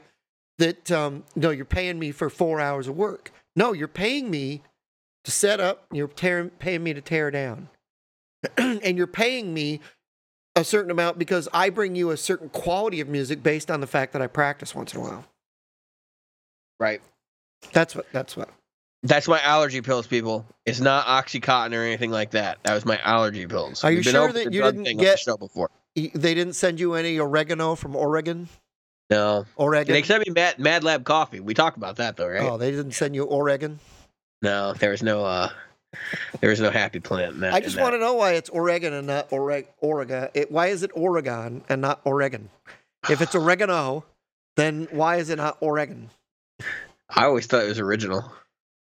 [0.60, 3.32] that um, no, you're paying me for four hours of work.
[3.56, 4.62] No, you're paying me
[5.24, 5.86] to set up.
[5.92, 7.70] You're tearing, paying me to tear down,
[8.58, 9.80] and you're paying me
[10.56, 13.88] a certain amount because I bring you a certain quality of music based on the
[13.88, 15.26] fact that I practice once in a while.
[16.80, 17.02] Right.
[17.72, 18.06] That's what.
[18.12, 18.50] That's what.
[19.04, 20.46] That's my allergy pills, people.
[20.66, 22.60] It's not OxyContin or anything like that.
[22.64, 23.84] That was my allergy pills.
[23.84, 25.70] Are you sure that you didn't on the get- show before?
[25.96, 28.50] They didn't send you any oregano from Oregon.
[29.10, 29.46] No.
[29.58, 29.94] Oregon.
[29.94, 31.40] They sent me Mad, Mad Lab coffee.
[31.40, 32.42] We talked about that though, right?
[32.50, 33.80] Oh, they didn't send you Oregon.
[34.42, 35.50] No, there was no uh
[36.42, 37.54] there was no happy plant in that.
[37.54, 40.30] I just want to know why it's Oregon and not Oreg- Oregon.
[40.34, 42.50] It, why is it Oregon and not Oregon?
[43.10, 44.04] If it's oregano,
[44.56, 46.10] then why is it not Oregon?
[47.10, 48.32] I always thought it was original.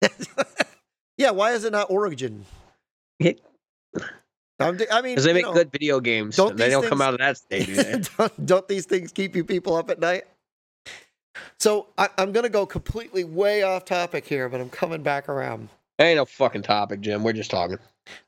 [1.19, 2.45] yeah, why is it not Origin?
[3.19, 3.41] It-
[4.59, 6.37] I'm d- I mean, Because they make know, good video games.
[6.37, 9.35] don't and they don't come out of that state, Do don't, don't these things keep
[9.35, 10.25] you people up at night?
[11.59, 15.31] So I, I'm going to go completely way off topic here, but I'm coming back
[15.31, 15.71] around.
[15.99, 17.23] Ain't no fucking topic, Jim.
[17.23, 17.79] We're just talking.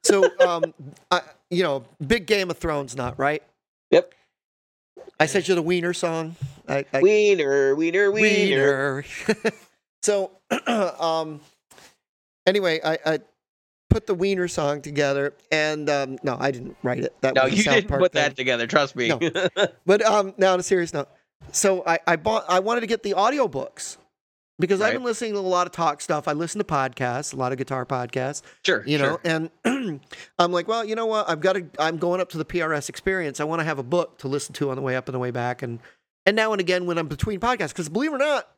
[0.04, 0.72] So, um,
[1.10, 3.42] I, you know, big Game of Thrones, not right?
[3.90, 4.14] Yep.
[5.20, 6.36] I sent you the Wiener song.
[6.68, 9.04] I, I, Wiener, wiener, wiener.
[9.28, 9.52] Wiener.
[10.02, 10.30] so,
[10.66, 11.40] um,
[12.46, 13.18] anyway, I, I
[13.90, 17.14] put the Wiener song together, and um, no, I didn't write it.
[17.20, 18.22] That No, was you didn't put thing.
[18.22, 18.66] that together.
[18.66, 19.08] Trust me.
[19.08, 19.18] No.
[19.86, 21.08] But um, now on a serious note,
[21.50, 22.44] so I, I bought.
[22.48, 23.98] I wanted to get the audiobooks
[24.58, 26.28] because I've been listening to a lot of talk stuff.
[26.28, 28.84] I listen to podcasts, a lot of guitar podcasts, sure.
[28.86, 29.50] you know, sure.
[29.64, 30.00] and
[30.38, 31.28] I'm like, well, you know what?
[31.28, 31.66] I've got to.
[31.78, 33.40] I'm going up to the PRS experience.
[33.40, 35.18] I want to have a book to listen to on the way up and the
[35.18, 35.80] way back, and
[36.24, 37.70] and now and again when I'm between podcasts.
[37.70, 38.48] Because believe it or not,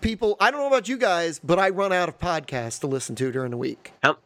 [0.00, 3.14] people, I don't know about you guys, but I run out of podcasts to listen
[3.16, 3.92] to during the week.
[4.02, 4.16] How,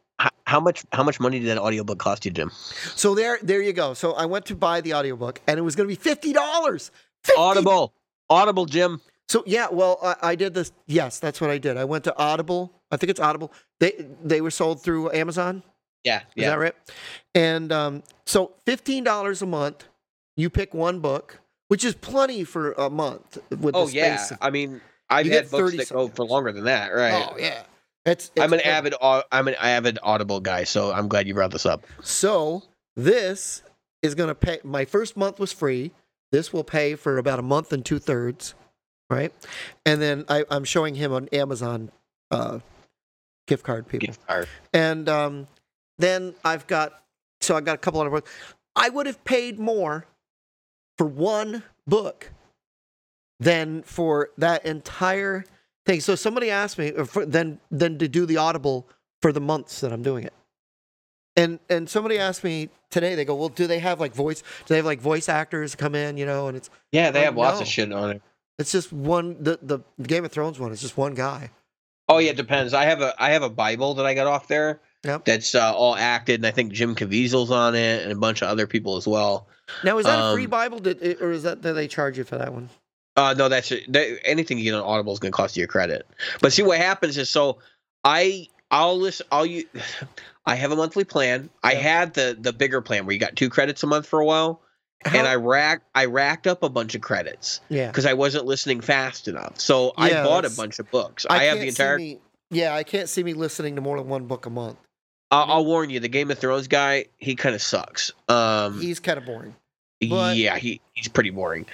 [0.46, 2.50] how much how much money did that audiobook cost you, Jim?
[2.94, 3.94] So there, there you go.
[3.94, 6.90] So I went to buy the audiobook, and it was going to be fifty dollars.
[7.36, 7.92] Audible.
[8.30, 9.00] Audible, Jim.
[9.28, 10.70] So yeah, well, I, I did this.
[10.86, 11.76] Yes, that's what I did.
[11.76, 12.72] I went to Audible.
[12.90, 13.52] I think it's Audible.
[13.80, 15.62] They they were sold through Amazon.
[16.04, 16.18] Yeah.
[16.18, 16.50] Is Yeah.
[16.50, 16.74] that right?
[17.34, 19.84] And um, so fifteen dollars a month,
[20.36, 24.16] you pick one book, which is plenty for a month with Oh yeah.
[24.16, 24.38] space.
[24.40, 24.80] I mean,
[25.14, 27.28] I've had books 30 that go for longer than that, right?
[27.30, 27.62] Oh yeah,
[28.04, 28.94] it's, I'm an it's- avid
[29.32, 31.84] I'm an avid Audible guy, so I'm glad you brought this up.
[32.02, 32.62] So
[32.96, 33.62] this
[34.02, 34.60] is going to pay.
[34.64, 35.92] My first month was free.
[36.32, 38.54] This will pay for about a month and two thirds,
[39.08, 39.32] right?
[39.86, 41.90] And then I, I'm showing him on Amazon
[42.30, 42.58] uh,
[43.46, 44.06] gift card people.
[44.08, 44.48] Gift card.
[44.72, 45.46] And um,
[45.98, 47.02] then I've got
[47.40, 48.30] so I got a couple other books.
[48.76, 50.06] I would have paid more
[50.98, 52.30] for one book
[53.40, 55.44] than for that entire
[55.86, 56.00] thing.
[56.00, 58.88] So somebody asked me uh, for, then then to do the Audible
[59.22, 60.32] for the months that I'm doing it.
[61.36, 63.14] And and somebody asked me today.
[63.16, 64.40] They go, well, do they have like voice?
[64.40, 66.16] Do they have like voice actors come in?
[66.16, 67.62] You know, and it's Yeah, they have lots no.
[67.62, 68.22] of shit on it.
[68.58, 69.36] it's just one.
[69.42, 71.50] The the Game of Thrones one is just one guy.
[72.08, 72.72] Oh yeah, it depends.
[72.72, 74.80] I have a I have a Bible that I got off there.
[75.04, 75.24] Yep.
[75.26, 78.48] That's uh, all acted, and I think Jim Caviezel's on it, and a bunch of
[78.48, 79.48] other people as well.
[79.82, 80.78] Now is that a free Um, Bible?
[80.78, 82.70] Did, or is that do they charge you for that one?
[83.16, 85.68] Uh, no, that's that, anything you get on Audible is going to cost you a
[85.68, 86.06] credit.
[86.40, 87.58] But see, what happens is so
[88.02, 89.26] I I'll listen.
[89.30, 89.64] I'll you.
[90.46, 91.48] I have a monthly plan.
[91.62, 94.26] I had the the bigger plan where you got two credits a month for a
[94.26, 94.60] while,
[95.04, 97.86] and I racked I racked up a bunch of credits yeah.
[97.86, 99.58] because I wasn't listening fast enough.
[99.58, 101.24] So I bought a bunch of books.
[101.30, 101.96] I, have the entire.
[101.96, 102.18] Me,
[102.50, 104.76] yeah, I can't see me listening to more than one book a month.
[105.30, 108.12] I'll, I'll warn you, the Game of Thrones guy, he kind of sucks.
[108.28, 109.56] Um, He's kind of boring.
[110.08, 111.66] but- yeah, he, he's pretty boring.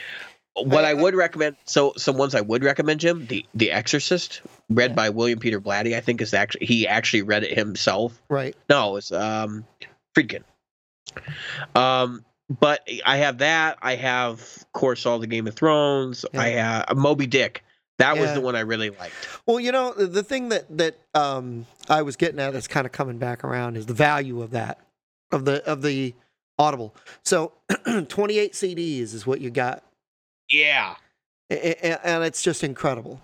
[0.64, 4.42] What I- I, would recommend, so some ones I would recommend, Jim, the The Exorcist,
[4.68, 4.94] read Yeah.
[4.96, 5.94] by William Peter Blatty.
[5.96, 8.20] I think is actually he actually read it himself.
[8.28, 8.54] Right.
[8.68, 9.64] No, it's um,
[10.16, 10.42] Friedkin.
[11.74, 13.78] Um, but I have that.
[13.82, 16.24] I have, of course, all the Game of Thrones.
[16.32, 16.40] Yeah.
[16.40, 17.64] I have Moby Dick.
[17.98, 19.12] That was the one I really liked.
[19.44, 22.86] Well, you know, the- the thing that that um, I was getting at that's kind
[22.86, 24.80] of coming back around is the value of that
[25.30, 26.14] of the of the
[26.58, 26.94] Audible.
[27.24, 27.52] So
[28.08, 29.82] 28 CDs is what you got.
[30.50, 30.96] Yeah.
[31.48, 33.20] And it's just incredible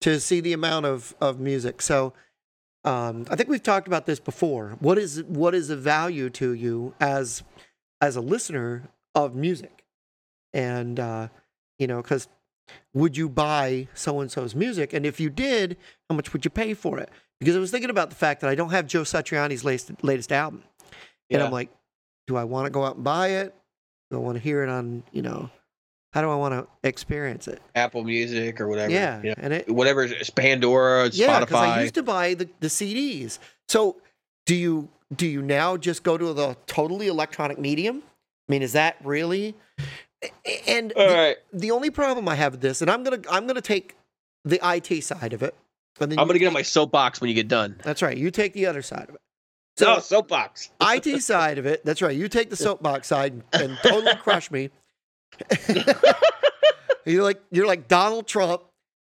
[0.00, 1.82] to see the amount of, of music.
[1.82, 2.12] So
[2.84, 4.76] um, I think we've talked about this before.
[4.80, 7.42] What is what is the value to you as
[8.00, 9.84] as a listener of music?
[10.52, 11.28] And uh,
[11.78, 12.28] you know, because
[12.94, 14.92] would you buy so and so's music?
[14.92, 15.76] And if you did,
[16.08, 17.10] how much would you pay for it?
[17.40, 20.32] Because I was thinking about the fact that I don't have Joe Satriani's latest latest
[20.32, 20.62] album,
[21.30, 21.70] and I'm like,
[22.26, 23.54] do I want to go out and buy it?
[24.10, 25.50] Do I want to hear it on you know?
[26.18, 27.62] How do I want to experience it?
[27.76, 28.90] Apple Music or whatever.
[28.90, 30.02] Yeah, you know, and it whatever.
[30.02, 33.38] It's Pandora, yeah, because I used to buy the, the CDs.
[33.68, 33.98] So
[34.44, 38.02] do you do you now just go to the totally electronic medium?
[38.48, 39.54] I mean, is that really?
[40.66, 41.36] And the, right.
[41.52, 43.94] the only problem I have with this, and I'm gonna I'm gonna take
[44.44, 45.54] the IT side of it,
[46.00, 47.78] and then I'm gonna get on my soapbox when you get done.
[47.84, 48.18] That's right.
[48.18, 49.20] You take the other side of it.
[49.78, 50.70] No So soapbox.
[50.80, 51.84] IT side of it.
[51.84, 52.16] That's right.
[52.16, 54.70] You take the soapbox side and, and totally crush me.
[57.06, 58.62] you're like you're like Donald Trump.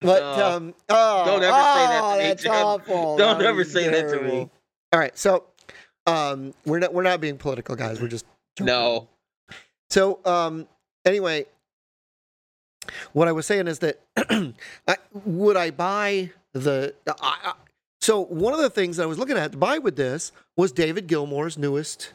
[0.00, 0.46] But No.
[0.56, 2.52] um, oh, Don't ever say that to oh, me, That's Jim.
[2.52, 3.16] awful.
[3.18, 4.50] Don't That ever say that to me.
[4.92, 5.44] All right, so
[6.06, 8.00] um, we're not we're not being political, guys.
[8.00, 8.24] We're just
[8.56, 8.66] joking.
[8.66, 9.08] No.
[9.90, 10.66] So um,
[11.04, 11.46] anyway,
[13.12, 14.00] what I was saying is that
[14.88, 16.94] I, would I buy the?
[17.06, 17.52] I, I,
[18.00, 20.72] so one of the things that I was looking at to buy with this was
[20.72, 22.14] David Gilmour's newest.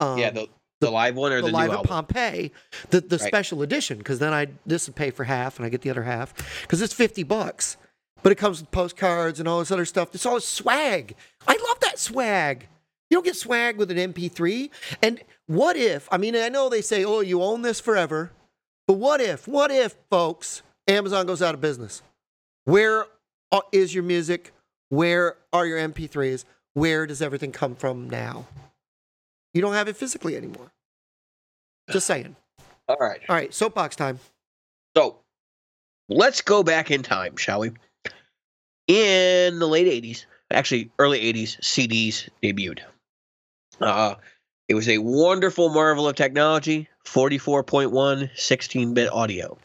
[0.00, 0.48] Um, yeah, the
[0.80, 1.84] the live one or the the, live new at.
[1.84, 2.52] Pompeii,
[2.90, 3.26] the the Right.
[3.28, 6.02] special edition, because then I this would pay for half and I get the other
[6.04, 7.76] half because it's fifty bucks,
[8.22, 10.14] but it comes with postcards and all this other stuff.
[10.14, 11.14] It's all swag.
[11.46, 12.68] I love that swag.
[13.10, 14.70] You don't get swag with an MP3.
[15.02, 16.08] And what if?
[16.12, 18.30] I mean, I know they say, "Oh, you own this forever,"
[18.86, 19.46] but what if?
[19.48, 20.62] What if, folks?
[20.88, 22.02] Amazon goes out of business.
[22.64, 23.06] Where
[23.52, 24.52] uh, your music?
[24.88, 26.44] Where are your MP3s?
[26.74, 28.46] Where does everything come from now?
[29.54, 30.70] You don't have it physically anymore.
[31.90, 32.36] Just saying.
[32.88, 33.20] All right.
[33.28, 34.18] All right, soapbox time.
[34.96, 35.18] So
[36.08, 37.72] let's go back in time, shall we?
[38.86, 42.80] In the late 80s, actually early 80s, CDs debuted.
[43.80, 44.16] Uh,
[44.68, 49.56] it was a wonderful marvel of technology 44.1 16 bit audio,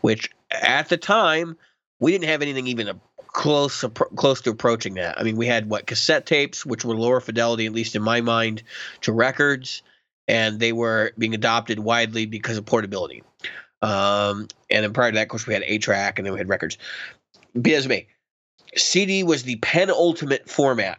[0.00, 1.56] which at the time,
[2.00, 3.00] we didn't have anything even a
[3.38, 3.84] close
[4.16, 5.18] close to approaching that.
[5.18, 8.20] I mean, we had what cassette tapes, which were lower fidelity, at least in my
[8.20, 8.64] mind,
[9.02, 9.82] to records,
[10.26, 13.22] and they were being adopted widely because of portability.
[13.80, 16.40] Um, and then prior to that, of course, we had eight track and then we
[16.40, 16.78] had records.
[17.62, 18.08] Be as may,
[18.74, 20.98] CD was the penultimate format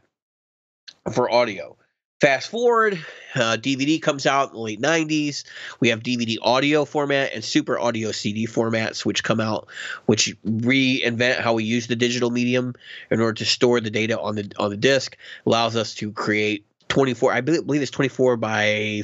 [1.12, 1.76] for audio.
[2.22, 3.00] Fast forward,
[3.36, 5.46] uh, DVD comes out in the late 90s.
[5.80, 9.70] We have DVD audio format and super audio CD formats, which come out,
[10.06, 12.76] which reinvent how we use the digital medium
[13.10, 15.16] in order to store the data on the on the disc.
[15.46, 17.32] Allows us to create 24.
[17.32, 19.04] I believe, it's 24 by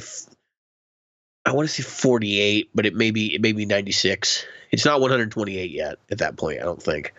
[1.46, 4.44] I want to say 48, but it may be it may be 96.
[4.72, 7.14] It's not 128 yet at that point, I don't think.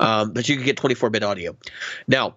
[0.00, 1.56] Um, but you can get 24-bit audio.
[2.06, 2.36] Now,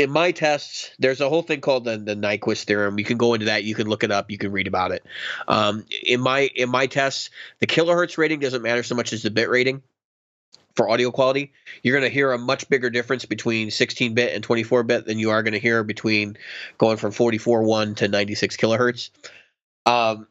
[0.00, 2.98] in my tests, there's a whole thing called the, the Nyquist theorem.
[2.98, 3.64] You can go into that.
[3.64, 4.30] You can look it up.
[4.30, 5.04] You can read about it.
[5.46, 9.30] Um, in my in my tests, the kilohertz rating doesn't matter so much as the
[9.30, 9.82] bit rating
[10.74, 11.52] for audio quality.
[11.82, 15.42] You're going to hear a much bigger difference between 16-bit and 24-bit than you are
[15.42, 16.38] going to hear between
[16.78, 19.10] going from 44.1 to 96 kilohertz.
[19.84, 20.28] Um,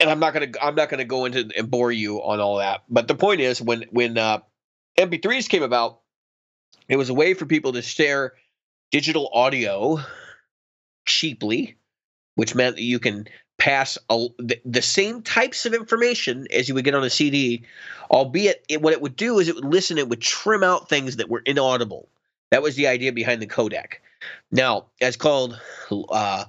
[0.00, 2.82] and I'm not gonna I'm not gonna go into and bore you on all that.
[2.90, 4.40] But the point is, when when uh,
[4.98, 6.00] MP3s came about,
[6.88, 8.34] it was a way for people to share
[8.92, 9.98] digital audio
[11.06, 11.76] cheaply,
[12.36, 13.26] which meant that you can
[13.58, 17.64] pass a, the, the same types of information as you would get on a CD,
[18.10, 21.16] albeit it, what it would do is it would listen, it would trim out things
[21.16, 22.08] that were inaudible.
[22.50, 23.94] That was the idea behind the codec.
[24.50, 26.44] Now, it's called uh,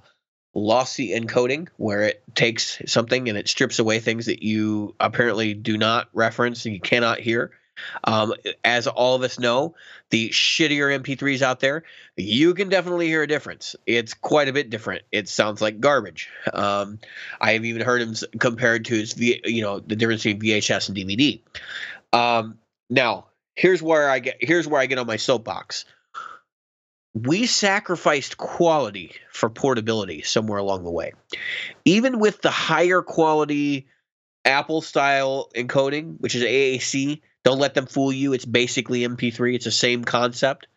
[0.53, 5.77] lossy encoding, where it takes something and it strips away things that you apparently do
[5.77, 7.51] not reference and you cannot hear.
[8.03, 8.33] Um,
[8.63, 9.75] as all of us know,
[10.09, 11.83] the shittier MP3s out there,
[12.15, 13.75] you can definitely hear a difference.
[13.85, 15.03] It's quite a bit different.
[15.11, 16.29] It sounds like garbage.
[16.53, 16.99] Um,
[17.41, 20.97] I have even heard him compared to his, you know, the difference between VHS and
[20.97, 21.41] DVD.
[22.11, 22.59] Um,
[22.89, 25.85] now, here's where I get here's where I get on my soapbox.
[27.15, 31.13] We sacrificed quality for portability somewhere along the way.
[31.85, 33.87] Even with the higher quality
[34.45, 38.33] Apple style encoding, which is AAC, don't let them fool you.
[38.33, 39.55] It's basically MP3.
[39.55, 40.67] It's the same concept.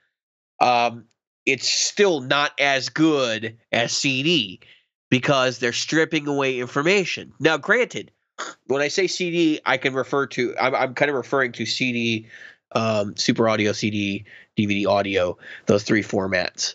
[0.60, 1.04] Um,
[1.44, 4.60] it's still not as good as CD
[5.10, 7.32] because they're stripping away information.
[7.38, 8.10] Now, granted,
[8.66, 12.26] when I say CD, I can refer to I'm, I'm kind of referring to CD,
[12.72, 14.24] um, Super Audio CD,
[14.58, 16.74] DVD audio, those three formats.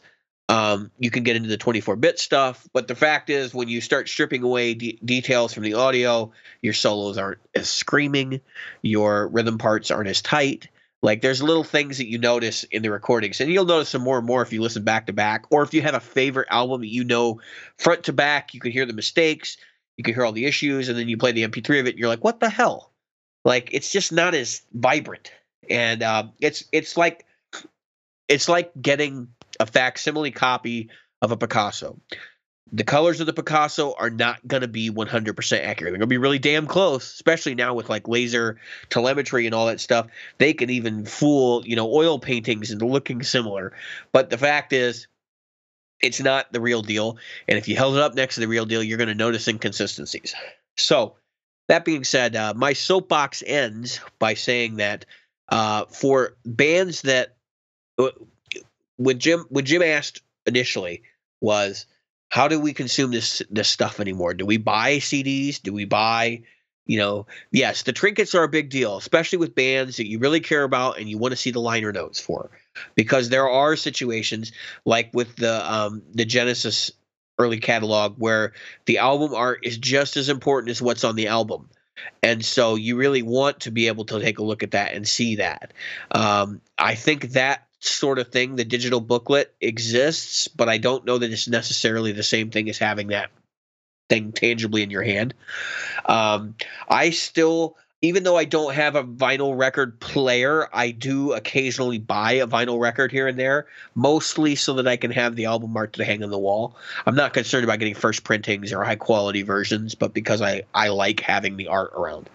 [0.51, 3.79] Um, you can get into the 24 bit stuff, but the fact is, when you
[3.79, 8.41] start stripping away de- details from the audio, your solos aren't as screaming,
[8.81, 10.67] your rhythm parts aren't as tight.
[11.01, 14.17] Like there's little things that you notice in the recordings, and you'll notice them more
[14.17, 16.81] and more if you listen back to back, or if you have a favorite album
[16.81, 17.39] that you know
[17.77, 19.55] front to back, you can hear the mistakes,
[19.95, 21.97] you can hear all the issues, and then you play the MP3 of it, and
[21.97, 22.91] you're like, what the hell?
[23.45, 25.31] Like it's just not as vibrant,
[25.69, 27.25] and uh, it's it's like
[28.27, 29.29] it's like getting
[29.61, 30.89] a facsimile copy
[31.21, 31.99] of a Picasso.
[32.73, 35.91] The colors of the Picasso are not going to be 100% accurate.
[35.91, 38.57] They're going to be really damn close, especially now with like laser
[38.89, 40.07] telemetry and all that stuff.
[40.39, 43.73] They can even fool, you know, oil paintings into looking similar.
[44.13, 45.07] But the fact is,
[46.01, 47.17] it's not the real deal.
[47.47, 49.47] And if you held it up next to the real deal, you're going to notice
[49.47, 50.33] inconsistencies.
[50.77, 51.15] So,
[51.67, 55.05] that being said, uh, my soapbox ends by saying that
[55.49, 57.35] uh, for bands that
[57.99, 58.09] uh,
[58.97, 61.03] when Jim when Jim asked initially
[61.39, 61.85] was
[62.29, 64.33] how do we consume this this stuff anymore?
[64.33, 65.61] Do we buy CDs?
[65.61, 66.43] Do we buy
[66.85, 70.39] you know, yes, the trinkets are a big deal, especially with bands that you really
[70.39, 72.49] care about and you want to see the liner notes for,
[72.95, 74.51] because there are situations
[74.83, 76.91] like with the um, the Genesis
[77.39, 78.53] early catalog where
[78.87, 81.69] the album art is just as important as what's on the album,
[82.23, 85.07] and so you really want to be able to take a look at that and
[85.07, 85.73] see that.
[86.11, 91.17] Um, I think that sort of thing, the digital booklet exists, but I don't know
[91.17, 93.31] that it's necessarily the same thing as having that
[94.09, 95.33] thing tangibly in your hand.
[96.05, 96.55] Um,
[96.89, 102.33] I still, even though I don't have a vinyl record player, I do occasionally buy
[102.33, 105.93] a vinyl record here and there, mostly so that I can have the album art
[105.93, 106.75] to hang on the wall.
[107.05, 110.89] I'm not concerned about getting first printings or high quality versions, but because I, I
[110.89, 112.29] like having the art around.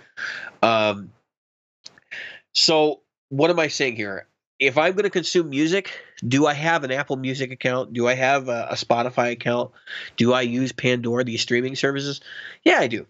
[0.63, 1.13] Um,
[2.53, 4.27] so, what am I saying here?
[4.59, 7.93] If I'm going to consume music, do I have an Apple Music account?
[7.93, 9.73] Do I have a, a, Spotify account?
[10.17, 12.21] Do I use Pandora, these streaming services?
[12.65, 13.07] Yeah, I do.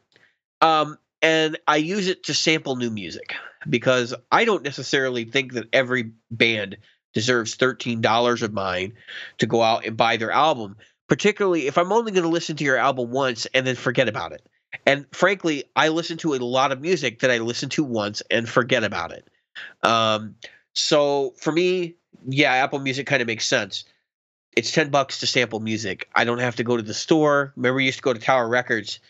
[0.60, 3.34] Um, and I use it to sample new music
[3.68, 6.78] because I don't necessarily think that every band
[7.14, 8.94] deserves $13 of mine
[9.38, 10.76] to go out and buy their album,
[11.08, 14.32] particularly if I'm only going to listen to your album once and then forget about
[14.32, 14.46] it.
[14.84, 18.48] And frankly, I listen to a lot of music that I listen to once and
[18.48, 19.26] forget about it.
[19.82, 20.34] Um,
[20.76, 21.94] so for me,
[22.28, 23.84] yeah, Apple Music kind of makes sense.
[24.56, 26.08] It's ten bucks to sample music.
[26.14, 27.52] I don't have to go to the store.
[27.56, 29.00] Remember, we used to go to Tower Records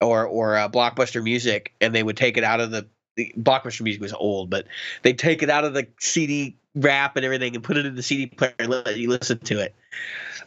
[0.00, 3.82] or or uh, Blockbuster Music, and they would take it out of the, the Blockbuster
[3.82, 4.66] Music was old, but
[5.02, 8.02] they'd take it out of the CD wrap and everything and put it in the
[8.02, 9.74] CD player and let you listen to it,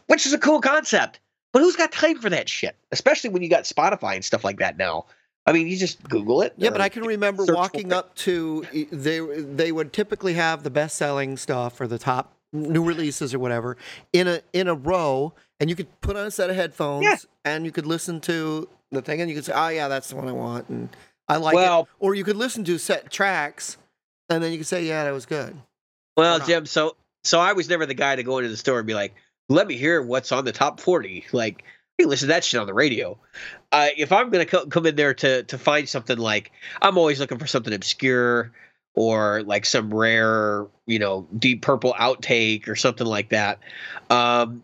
[0.08, 1.20] which is a cool concept.
[1.52, 2.76] But who's got time for that shit?
[2.92, 5.06] Especially when you got Spotify and stuff like that now.
[5.46, 6.54] I mean, you just Google it.
[6.58, 10.98] Yeah, but I can remember walking up to they they would typically have the best
[10.98, 13.78] selling stuff or the top new releases or whatever
[14.14, 17.18] in a in a row, and you could put on a set of headphones yeah.
[17.44, 20.16] and you could listen to the thing, and you could say, "Oh yeah, that's the
[20.16, 20.90] one I want," and
[21.28, 21.88] I like well, it.
[22.00, 23.78] Or you could listen to set tracks,
[24.30, 25.56] and then you could say, "Yeah, that was good."
[26.18, 28.88] Well, Jim, so so I was never the guy to go into the store and
[28.88, 29.16] be like,
[29.50, 31.26] "Let me hear what's on the top 40.
[31.32, 31.64] Like
[31.98, 33.18] you listen to that shit on the radio.
[33.72, 37.20] Uh, if I'm gonna co- come in there to to find something like, I'm always
[37.20, 38.52] looking for something obscure
[38.94, 43.60] or like some rare, you know, deep purple outtake or something like that.
[44.10, 44.64] Um,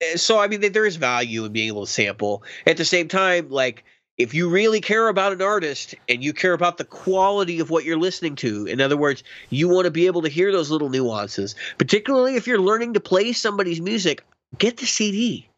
[0.00, 2.42] eh, so I mean, there is value in being able to sample.
[2.66, 3.84] At the same time, like
[4.18, 7.84] if you really care about an artist and you care about the quality of what
[7.84, 10.90] you're listening to, in other words, you want to be able to hear those little
[10.90, 14.24] nuances, particularly if you're learning to play somebody's music,
[14.58, 15.48] get the CD.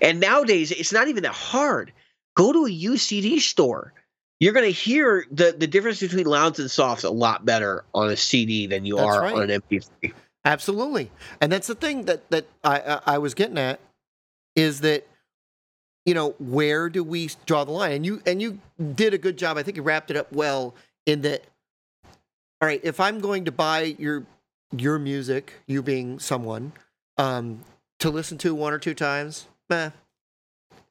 [0.00, 1.92] And nowadays, it's not even that hard.
[2.36, 3.92] Go to a UCD store.
[4.40, 8.10] You're going to hear the, the difference between louds and softs a lot better on
[8.10, 9.34] a CD than you that's are right.
[9.34, 10.12] on an MP3.
[10.44, 11.10] Absolutely,
[11.40, 13.80] and that's the thing that that I I was getting at
[14.54, 15.06] is that
[16.04, 17.92] you know where do we draw the line?
[17.92, 18.58] And you and you
[18.94, 19.56] did a good job.
[19.56, 20.74] I think you wrapped it up well
[21.06, 21.44] in that.
[22.60, 24.26] All right, if I'm going to buy your
[24.76, 26.72] your music, you being someone,
[27.16, 27.64] um,
[28.00, 29.90] to listen to one or two times, meh.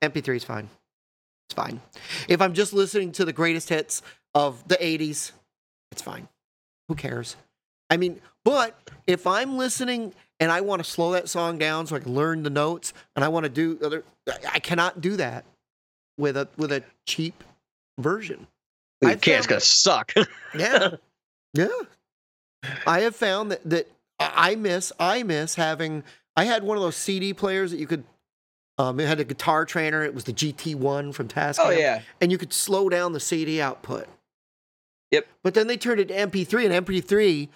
[0.02, 0.70] MP3 is fine.
[1.48, 1.82] It's fine.
[2.28, 4.02] If I'm just listening to the greatest hits
[4.34, 5.32] of the 80s,
[5.92, 6.28] it's fine.
[6.88, 7.36] Who cares?
[7.90, 11.96] I mean, but if I'm listening and I want to slow that song down so
[11.96, 14.04] I can learn the notes and I want to do other
[14.52, 15.46] I cannot do that
[16.18, 17.44] with a with a cheap
[18.00, 18.48] version.
[19.02, 20.14] You I can't, it's gonna suck.
[20.58, 20.96] yeah.
[21.54, 21.68] Yeah.
[22.88, 23.88] I have found that that
[24.20, 26.04] I miss I miss having
[26.36, 28.04] I had one of those CD players that you could
[28.78, 30.04] um, it had a guitar trainer.
[30.04, 31.66] It was the GT1 from Tascam.
[31.66, 34.08] Oh yeah, and you could slow down the CD output.
[35.12, 35.28] Yep.
[35.44, 37.50] But then they turned it to MP3, and MP3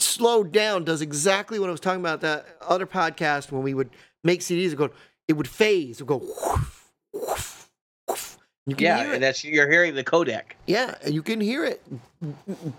[0.00, 3.90] slowed down does exactly what I was talking about that other podcast when we would
[4.24, 4.72] make CDs.
[4.72, 4.90] It go,
[5.28, 6.00] it would phase.
[6.00, 6.26] It would go.
[6.26, 6.58] Whoosh,
[7.12, 7.54] whoosh,
[8.08, 8.28] whoosh.
[8.66, 10.42] You can Yeah, and that's you're hearing the codec.
[10.66, 11.82] Yeah, and you can hear it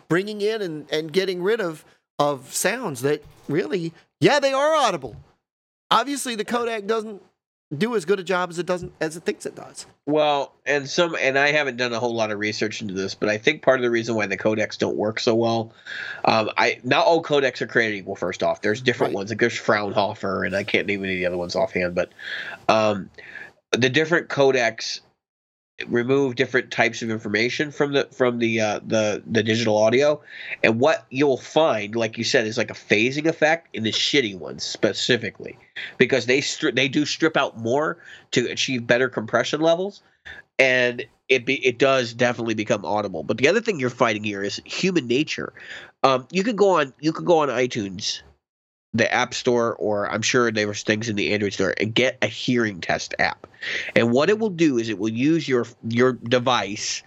[0.10, 1.86] bringing in and, and getting rid of
[2.20, 5.16] of sounds that really, yeah, they are audible.
[5.90, 7.22] Obviously, the codec doesn't
[7.78, 9.86] do as good a job as it doesn't as it thinks it does.
[10.06, 13.30] Well, and some, and I haven't done a whole lot of research into this, but
[13.30, 15.72] I think part of the reason why the codecs don't work so well,
[16.26, 18.16] um, I not all codecs are created equal.
[18.16, 19.18] First off, there's different Right.
[19.20, 19.30] ones.
[19.32, 22.12] Like there's Fraunhofer, and I can't name any of the other ones offhand, but
[22.68, 23.10] um,
[23.72, 25.00] the different codecs
[25.88, 30.22] remove different types of information from the from the uh, the the digital audio,
[30.64, 34.38] and what you'll find, like you said, is like a phasing effect in the shitty
[34.38, 35.58] ones specifically,
[35.98, 37.98] because they stri- they do strip out more
[38.32, 40.02] to achieve better compression levels,
[40.60, 43.24] and it be it does definitely become audible.
[43.24, 45.54] But the other thing you're fighting here is human nature.
[46.04, 48.22] Um, you can go on you can go on iTunes,
[48.94, 52.18] the App Store, or I'm sure there was things in the Android store, and get
[52.22, 53.48] a hearing test app.
[53.96, 57.04] And what it will do is it will use your your device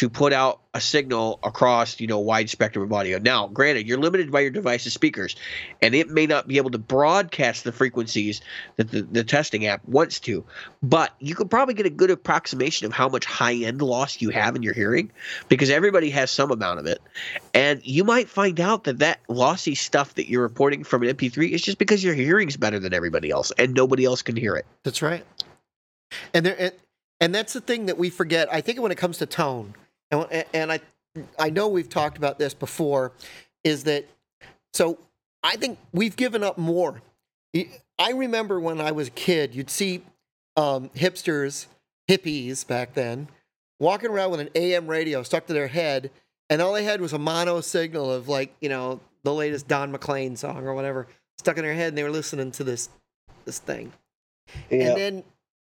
[0.00, 3.18] to put out a signal across you know wide spectrum of audio.
[3.18, 5.36] Now, granted, you're limited by your device's speakers,
[5.82, 8.40] and it may not be able to broadcast the frequencies
[8.76, 10.42] that the, the testing app wants to,
[10.82, 14.30] but you could probably get a good approximation of how much high end loss you
[14.30, 15.12] have in your hearing,
[15.50, 17.02] because everybody has some amount of it,
[17.52, 21.50] and you might find out that that lossy stuff that you're reporting from an MP3
[21.50, 24.64] is just because your hearing's better than everybody else, and nobody else can hear it.
[24.82, 25.26] That's right.
[26.32, 26.72] And there and,
[27.20, 28.50] and that's the thing that we forget.
[28.50, 29.74] I think when it comes to tone,
[30.10, 30.80] and and I
[31.38, 33.12] I know we've talked about this before,
[33.64, 34.06] is that
[34.72, 34.98] so
[35.42, 37.02] I think we've given up more.
[37.98, 40.02] I remember when I was a kid, you'd see
[40.56, 41.66] um, hipsters,
[42.08, 43.28] hippies back then,
[43.80, 46.10] walking around with an AM radio stuck to their head,
[46.48, 49.90] and all they had was a mono signal of like you know the latest Don
[49.92, 51.06] McLean song or whatever
[51.38, 52.88] stuck in their head, and they were listening to this
[53.44, 53.92] this thing
[54.70, 54.88] Yeah.
[54.90, 55.24] and then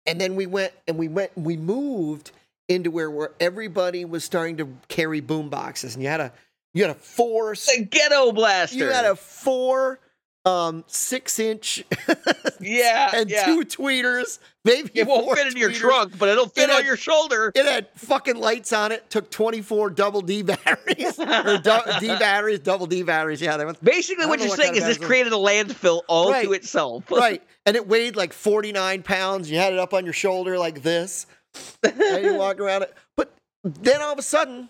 [0.06, 2.32] and then we went and we went and we moved
[2.70, 6.32] into where where everybody was starting to carry boom boxes and you had a
[6.74, 8.78] you had a four the ghetto blaster.
[8.78, 9.99] you had a four
[10.45, 11.84] um six inch
[12.61, 13.43] yeah, and yeah.
[13.45, 16.95] two tweeters maybe it won't fit in your trunk, but it'll fit It on your
[16.95, 17.51] shoulder.
[17.53, 22.59] it had fucking lights on it took 24 double d batteries or du- d batteries
[22.59, 25.38] double d batteries yeah they were Basically, what you're what saying is this created a
[25.38, 26.45] landfill all Right.
[26.45, 27.03] to itself.
[27.11, 30.82] right and it weighed like 49 pounds you had it up on your shoulder like
[30.84, 31.26] this
[31.84, 33.34] and you walk around it but
[33.64, 34.70] then all of a sudden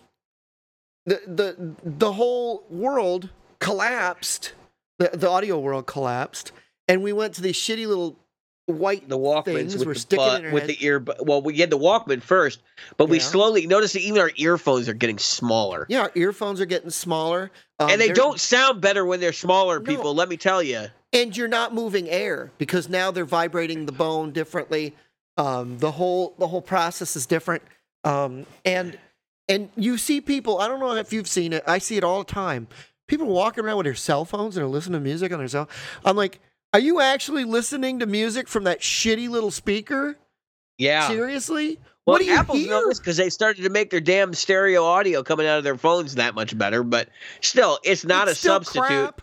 [1.06, 4.54] the the the whole world collapsed
[4.98, 6.52] the, the audio world collapsed
[6.88, 8.18] and we went to these shitty little
[8.66, 11.04] white the Walkmans with were the sticking butt, in with the ear.
[11.22, 12.62] Well, we had the Walkman first,
[12.98, 16.66] but we slowly noticed that even our earphones are getting smaller, yeah our earphones are
[16.66, 19.80] getting smaller um, and they don't sound better when they're smaller.
[19.80, 19.86] No.
[19.86, 20.88] People, let me tell you.
[21.14, 24.96] and you're not moving air because now they're vibrating the bone differently.
[25.40, 27.64] Um, the whole the whole process is different.
[28.04, 29.00] Um, and
[29.48, 30.60] and you see people.
[30.60, 31.64] I don't know if you've seen it.
[31.66, 32.68] I see it all the time.
[33.08, 35.70] People walking around with their cell phones and are listening to music on their cell.
[36.04, 36.40] I'm like,
[36.74, 40.18] are you actually listening to music from that shitty little speaker?
[40.78, 41.08] Yeah.
[41.08, 41.80] Seriously?
[42.06, 42.70] Well, what do you Apple's hear?
[42.72, 46.16] noticed because they started to make their damn stereo audio coming out of their phones
[46.16, 46.84] that much better.
[46.84, 47.10] But
[47.42, 49.22] still, it's not It's a substitute crap.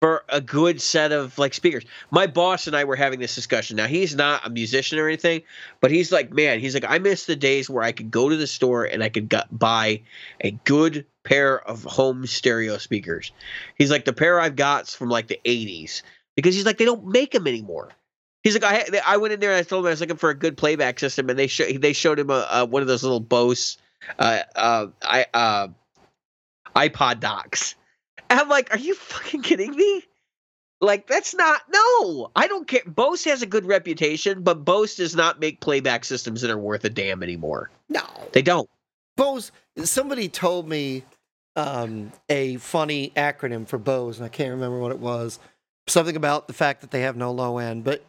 [0.00, 1.84] For a good set of like speakers.
[2.10, 3.76] My boss and I were having this discussion.
[3.76, 5.42] Now he's not a musician or anything,
[5.80, 8.36] but he's like, man, he's like, I miss the days where I could go to
[8.36, 10.02] the store and I could gu- buy
[10.40, 13.32] a good pair of home stereo speakers.
[13.76, 16.02] He's like, the pair I've got's from like the '80s
[16.34, 17.90] because he's like, they don't make them anymore.
[18.42, 20.30] He's like, I I went in there and I told him I was looking for
[20.30, 23.02] a good playback system, and they show they showed him a, a one of those
[23.02, 23.76] little Bose
[24.18, 25.68] uh, uh, I uh,
[26.74, 27.74] iPod docks.
[28.30, 30.02] And I'm like, are you fucking kidding me?
[30.80, 32.30] Like that's not no.
[32.34, 32.80] I don't care.
[32.86, 36.84] Bose has a good reputation, but Bose does not make playback systems that are worth
[36.86, 37.70] a damn anymore.
[37.90, 38.00] No.
[38.32, 38.70] They don't.
[39.18, 39.52] Bose.
[39.84, 41.04] Somebody told me
[41.56, 45.38] um, a funny acronym for Bose, and I can't remember what it was.
[45.86, 48.02] Something about the fact that they have no low end, but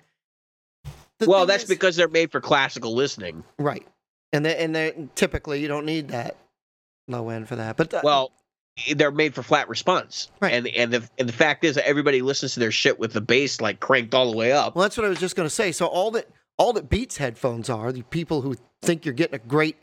[1.25, 3.43] well, that's is- because they're made for classical listening.
[3.57, 3.85] right,
[4.31, 6.37] and they, and they typically you don't need that
[7.07, 7.75] low end for that.
[7.75, 8.31] But uh, Well,
[8.95, 10.29] they're made for flat response.
[10.41, 10.53] Right.
[10.53, 13.21] And and the and the fact is that everybody listens to their shit with the
[13.21, 14.75] bass like cranked all the way up.
[14.75, 15.71] well, that's what I was just going to say.
[15.71, 16.27] So all that
[16.57, 19.77] all that Beats headphones are, the people who think you're getting a great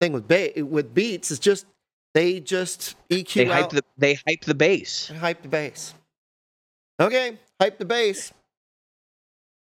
[0.00, 1.66] thing with ba- with Beats is just
[2.14, 5.10] they just EQ They hype out the they hype the bass.
[5.10, 5.92] and hype the bass.
[7.00, 8.32] Okay, hype the bass.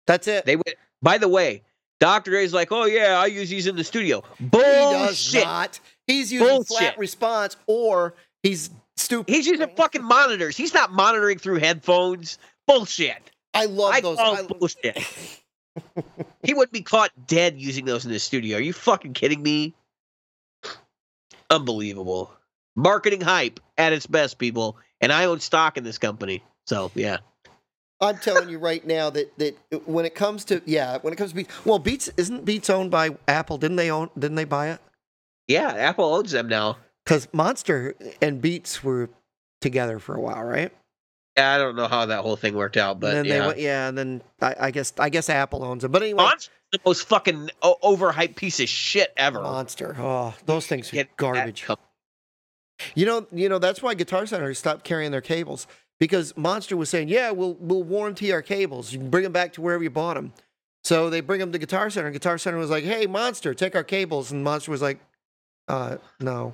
[0.07, 0.45] That's it.
[0.47, 0.75] They went.
[1.03, 1.63] By the way,
[2.01, 4.23] Doctor Dre's like, oh yeah, I use these in the studio.
[4.39, 5.45] He does Bullshit.
[5.45, 5.81] not.
[6.07, 6.79] He's using Bullshit.
[6.79, 9.35] flat response or he's stupid.
[9.35, 10.57] He's using fucking monitors.
[10.57, 12.39] He's not monitoring through headphones.
[12.67, 13.31] Bullshit.
[13.55, 14.19] I love I those.
[14.19, 14.99] I, bullshit.
[16.43, 18.59] he wouldn't be caught dead using those in the studio.
[18.59, 19.75] Are you fucking kidding me?
[21.51, 22.33] Unbelievable.
[22.77, 24.77] Marketing hype at its best, people.
[25.01, 26.43] And I own stock in this company.
[26.67, 27.19] So yeah.
[28.01, 31.31] I'm telling you right now that that when it comes to yeah, when it comes
[31.31, 33.59] to Beats, well, Beats isn't Beats owned by Apple?
[33.59, 34.09] Didn't they own?
[34.19, 34.81] Didn't they buy it?
[35.49, 36.79] Yeah, Apple owns them now.
[37.11, 39.11] Because Monster and Beats were
[39.61, 40.73] together for a while, right?
[41.37, 43.41] Yeah, I don't know how that whole thing worked out, but and then yeah.
[43.41, 45.91] they went, yeah, and then I, I guess I guess Apple owns them.
[45.91, 49.43] But anyway, Monster's the most fucking overhyped piece of shit ever.
[49.43, 49.97] Monster.
[49.99, 51.67] Oh, those things are garbage.
[52.95, 55.67] You know, you know that's why Guitar Center stopped carrying their cables
[55.99, 58.93] because Monster was saying, "Yeah, we'll we'll warranty our cables.
[58.93, 60.33] You can bring them back to wherever you bought them."
[60.85, 62.13] So they bring them to Guitar Center.
[62.13, 65.01] Guitar Center was like, "Hey, Monster, take our cables," and Monster was like,
[65.71, 66.53] "Uh, no,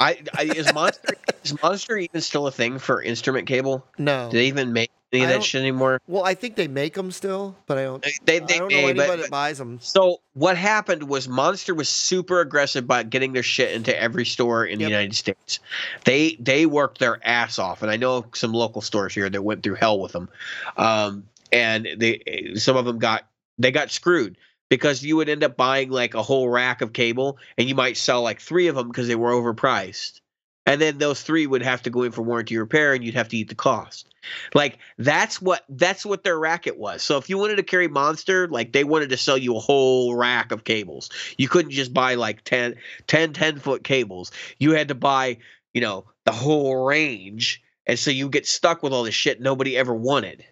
[0.00, 1.14] I, I is Monster
[1.44, 3.86] is Monster even still a thing for instrument cable?
[3.98, 6.00] no." Do they even make any of that shit anymore?
[6.08, 8.04] Well, I think they make them still, but I don't.
[8.24, 9.78] They, I don't may, know anybody but, that buys them.
[9.80, 14.64] So what happened was Monster was super aggressive about getting their shit into every store
[14.64, 14.86] in Yep.
[14.86, 15.60] the United States.
[16.04, 19.62] They they worked their ass off, and I know some local stores here that went
[19.62, 20.28] through hell with them.
[20.76, 23.26] Um, and they some of them got
[23.58, 24.36] they got screwed
[24.74, 27.96] because you would end up buying like a whole rack of cable, and you might
[27.96, 30.20] sell like three of them because they were overpriced.
[30.66, 33.28] And then those three would have to go in for warranty repair, and you'd have
[33.28, 34.08] to eat the cost.
[34.54, 37.02] Like that's what that's what their racket was.
[37.02, 40.16] So if you wanted to carry Monster, like they wanted to sell you a whole
[40.16, 41.10] rack of cables.
[41.36, 42.74] You couldn't just buy like 10
[43.06, 44.32] 10 10 foot cables.
[44.58, 45.36] You had to buy,
[45.74, 47.62] you know, the whole range.
[47.86, 50.42] And so you get stuck with all this shit nobody ever wanted.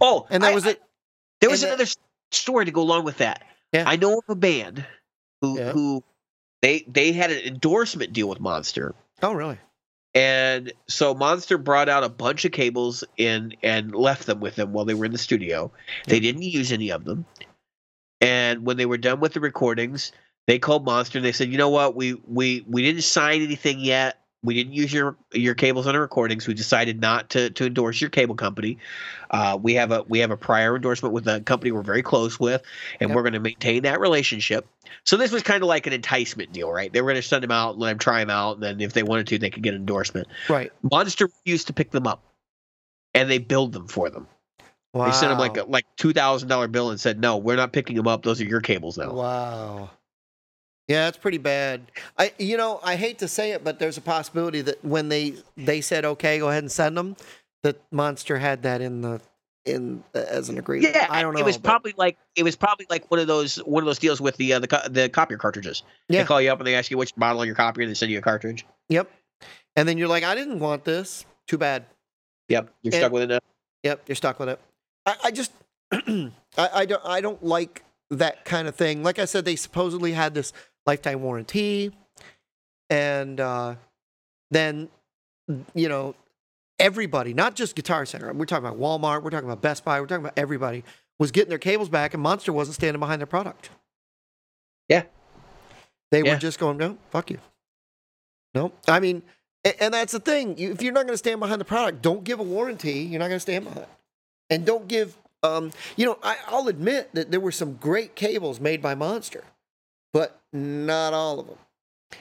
[0.00, 0.80] Oh, And that I- was it.
[1.44, 1.90] There was and another
[2.32, 3.42] story to go along with that.
[3.72, 3.84] Yeah.
[3.86, 4.84] I know of a band
[5.40, 5.72] who Yeah.
[5.72, 6.02] who
[6.62, 8.94] they they had an endorsement deal with Monster.
[9.22, 9.58] Oh, really?
[10.14, 14.72] And so Monster brought out a bunch of cables in and left them with them
[14.72, 15.72] while they were in the studio.
[16.06, 17.26] They didn't use any of them.
[18.20, 20.12] And when they were done with the recordings,
[20.46, 21.96] they called Monster and they said, "You know what?
[21.96, 24.20] We we we didn't sign anything yet.
[24.44, 26.46] We didn't use your your cables on the recordings.
[26.46, 28.78] We decided not to to endorse your cable company.
[29.30, 32.38] Uh, we have a we have a prior endorsement with a company we're very close
[32.38, 32.62] with,
[33.00, 33.16] and Yep.
[33.16, 34.66] we're going to maintain that relationship.
[35.04, 36.92] So this was kind of like an enticement deal, right?
[36.92, 38.80] They were going to send them out and let them try them out, and then
[38.80, 40.28] if they wanted to, they could get an endorsement.
[40.48, 40.70] Right.
[40.92, 42.22] Monster refused to pick them up,
[43.14, 44.26] and they billed them for them.
[44.92, 45.06] Wow.
[45.06, 47.72] They sent them like a like two thousand dollar bill and said, "No, we're not
[47.72, 48.22] picking them up.
[48.22, 49.90] Those are your cables now." Wow.
[50.88, 51.90] Yeah, it's pretty bad.
[52.18, 55.34] I, you know, I hate to say it, but there's a possibility that when they
[55.56, 57.16] they said okay, go ahead and send them,
[57.62, 59.20] that Monster had that in the
[59.64, 60.94] in uh, as an agreement.
[60.94, 61.40] Yeah, I don't know.
[61.40, 63.98] It was but- probably like it was probably like one of those one of those
[63.98, 65.82] deals with the uh, the co- the copier cartridges.
[66.10, 66.20] Yeah.
[66.22, 67.94] They call you up and they ask you which model on your copier, and they
[67.94, 68.66] send you a cartridge.
[68.90, 69.10] Yep.
[69.76, 71.24] And then you're like, I didn't want this.
[71.48, 71.86] Too bad.
[72.50, 73.38] Yep, you're And- stuck with it now.
[73.84, 74.60] Yep, you're stuck with it.
[75.06, 75.50] I, I just,
[75.92, 79.02] I, I don't, I don't like that kind of thing.
[79.02, 80.52] Like I said, they supposedly had this
[80.86, 81.92] lifetime warranty,
[82.90, 83.74] and uh,
[84.50, 84.88] then,
[85.74, 86.14] you know,
[86.78, 88.32] everybody, not just Guitar Center.
[88.32, 89.22] We're talking about Walmart.
[89.22, 90.00] We're talking about Best Buy.
[90.00, 90.84] We're talking about everybody
[91.18, 93.70] was getting their cables back, and Monster wasn't standing behind their product.
[94.88, 95.04] Yeah.
[96.10, 96.34] They Yeah.
[96.34, 97.38] were just going, no, fuck you.
[98.54, 99.22] No, I mean,
[99.80, 100.58] and that's the thing.
[100.58, 103.00] If you're not going to stand behind the product, don't give a warranty.
[103.00, 103.82] You're not going to stand behind.
[103.82, 103.88] it.
[104.50, 105.16] And don't give.
[105.42, 109.44] Um, you know, I, I'll admit that there were some great cables made by Monster,
[110.14, 111.58] but not all of them.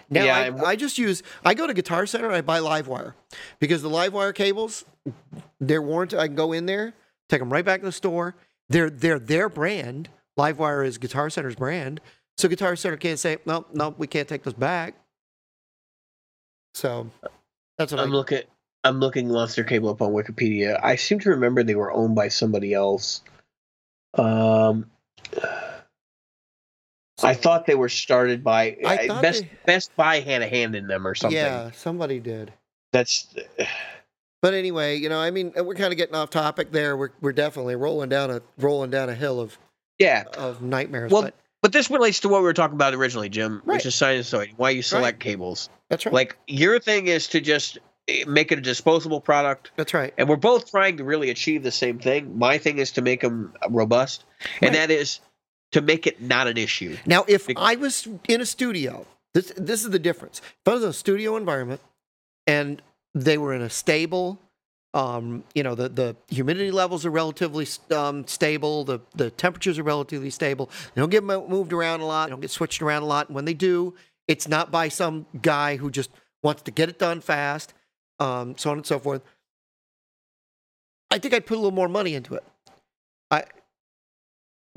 [0.10, 1.24] Now Yeah, I, just use.
[1.46, 2.26] I go to Guitar Center.
[2.26, 3.14] and I buy LiveWire
[3.60, 4.84] because the LiveWire cables,
[5.62, 6.20] they're warranted.
[6.20, 6.94] I can go in there,
[7.30, 8.36] take them right back to the store.
[8.68, 10.10] They're they're their brand.
[10.38, 12.02] LiveWire is Guitar Center's brand.
[12.38, 14.96] So Guitar Center can't say no, no, we can't take those back.
[16.74, 17.12] So
[17.78, 18.16] that's what I'm I.
[18.16, 18.42] looking.
[18.84, 20.78] I'm looking Monster Cable up on Wikipedia.
[20.84, 23.22] I seem to remember they were owned by somebody else.
[24.16, 24.90] Um,
[27.24, 30.76] I thought they were started by I uh, Best they- Best Buy had a hand
[30.76, 31.38] in them or something.
[31.38, 32.54] Yeah, somebody did.
[32.92, 33.34] That's
[34.42, 36.98] But anyway, you know, I mean, we're kind of getting off topic there.
[36.98, 39.58] We're we're definitely rolling down a rolling down a hill of
[40.00, 40.24] yeah.
[40.38, 41.12] of nightmares.
[41.12, 43.76] Well, but But this relates to what we were talking about originally, Jim, Right.
[43.78, 44.54] which is sinusoid.
[44.58, 45.70] Why you select cables.
[45.90, 46.14] that's right.
[46.14, 47.78] Like your thing is to just
[48.10, 50.14] eh, make it a disposable product, that's right.
[50.18, 52.38] and we're both trying to really achieve the same thing.
[52.38, 54.26] My thing is to make them robust,
[54.62, 55.22] and that is
[55.74, 56.98] to make it not an issue.
[57.06, 60.40] Now, if Bec- I was in a studio, this this is the difference.
[60.40, 61.82] If I was in a studio environment
[62.48, 62.82] and
[63.14, 64.40] they were in a stable,
[64.94, 69.84] um, you know, the, the humidity levels are relatively um, stable, the, the temperatures are
[69.84, 70.70] relatively stable.
[70.94, 73.28] They don't get moved around a lot, they don't get switched around a lot.
[73.28, 73.96] And when they do,
[74.28, 76.12] it's not by some guy who just
[76.44, 77.74] wants to get it done fast,
[78.20, 79.22] um, so on and so forth.
[81.10, 82.44] I think I'd put a little more money into it.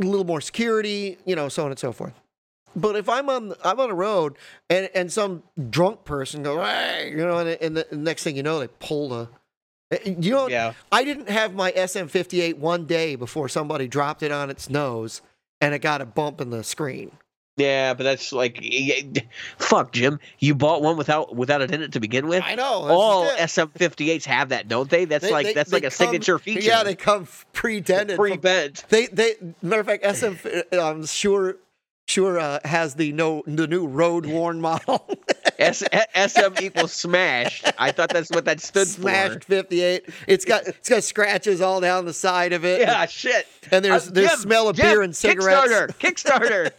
[0.00, 2.12] A little more security, you know, so on and so forth.
[2.74, 4.36] But if I'm on I'm on a road
[4.68, 8.42] and and some drunk person goes, hey, you know, and, and the next thing you
[8.42, 9.28] know, they pull the.
[9.90, 10.74] Eh, eh, you know, Yeah.
[10.92, 15.22] I didn't have my SM58 one day before somebody dropped it on its nose
[15.60, 17.12] and it got a bump in the screen.
[17.56, 18.62] Yeah, but that's like,
[19.58, 20.20] fuck, Jim.
[20.38, 22.44] You bought one without without it in it to begin with.
[22.44, 22.86] I know.
[22.86, 23.24] All.
[23.30, 25.06] SM58s have that, don't they?
[25.06, 26.60] That's They- like they- that's they like a come- signature feature.
[26.60, 28.18] Yeah, they come pre-dented.
[28.18, 28.84] pre-bent.
[28.90, 30.34] They they matter of fact, SM
[30.72, 31.56] uh, I'm sure
[32.08, 35.08] Shure uh, has the no the new road worn model.
[35.58, 35.82] S-
[36.14, 37.70] SM equals smashed.
[37.78, 39.00] I thought that's what that stood for.
[39.02, 40.04] Smashed 58.
[40.28, 42.80] It's got it's got scratches all down the side of it.
[42.82, 43.46] Yeah, shit.
[43.72, 45.66] And there's Uh, there's Jim, smell of Jim, beer and cigarettes.
[45.98, 46.70] Kickstarter, Kickstarter.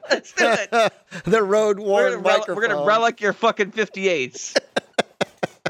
[0.10, 0.92] Let's do it.
[1.24, 2.56] the road We're worn gonna, rel- microphone.
[2.56, 4.56] we're gonna relic your fucking 58s.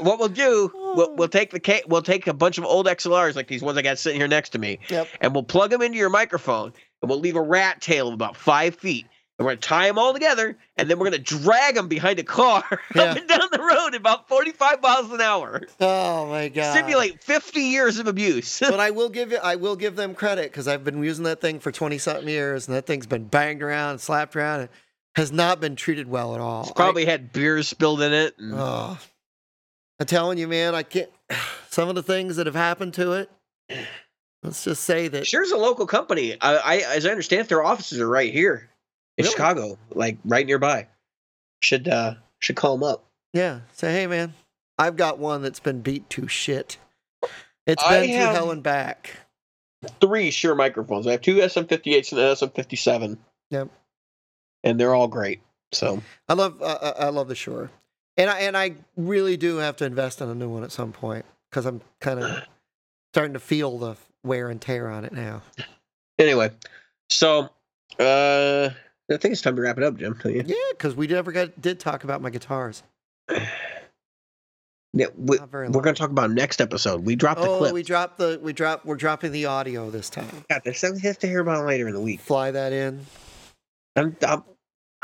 [0.01, 3.35] what we'll do, we'll, we'll take the ca- we'll take a bunch of old XLRs
[3.35, 5.07] like these ones I got sitting here next to me, Yep.
[5.21, 6.73] and we'll plug them into your microphone,
[7.03, 9.05] and we'll leave a rat tail of about five feet.
[9.37, 12.23] And we're gonna tie them all together, and then we're gonna drag them behind a
[12.23, 12.63] car
[12.95, 13.01] Yeah.
[13.03, 15.61] up and down the road at about 45 miles an hour.
[15.79, 16.73] Oh my god.
[16.75, 18.59] Simulate 50 years of abuse.
[18.59, 21.41] but I will give you, I will give them credit because I've been using that
[21.41, 24.69] thing for twenty something years, and that thing's been banged around and slapped around, and
[25.15, 26.71] has not been treated well at all.
[26.75, 28.35] Probably had beers spilled in it.
[28.37, 28.97] and- oh,
[29.99, 31.09] I'm telling you, man, I can't.
[31.71, 33.31] Some of the things that have happened to it.
[34.43, 35.25] Let's just say that.
[35.25, 36.35] Shure's a local company.
[36.41, 38.69] I, I, as I understand, their offices are right here
[39.17, 39.31] in Really?
[39.33, 40.87] Chicago, like right nearby.
[41.61, 43.05] Should uh should call them up.
[43.31, 43.61] Yeah.
[43.71, 44.33] Say, hey, man,
[44.77, 46.77] I've got one that's been beat to shit.
[47.65, 49.11] It's I been have- hell and back.
[49.99, 51.07] Three Shure microphones.
[51.07, 53.17] I have two SM58s and an SM57.
[53.49, 53.69] Yep.
[54.63, 55.41] And they're all great.
[55.73, 57.69] So I love, uh, uh, I love the Shure,
[58.15, 60.91] and I and I really do have to invest in a new one at some
[60.93, 62.43] point because I'm kind of
[63.13, 65.41] starting to feel the wear and tear on it now.
[66.19, 66.51] anyway,
[67.09, 67.49] so
[67.99, 68.69] uh
[69.11, 70.17] I think it's time to wrap it up, Jim.
[70.25, 72.83] Yeah, because we never got did talk about my guitars.
[74.95, 77.03] Yeah, we, we're going to talk about next episode.
[77.03, 77.73] We dropped the Oh, clip.
[77.73, 80.29] we dropped the we dropped we're dropping the audio this time.
[80.51, 80.83] got this.
[80.83, 82.19] We have to hear about later in the week.
[82.19, 83.03] Fly that in.
[83.95, 84.43] I'm, I'm,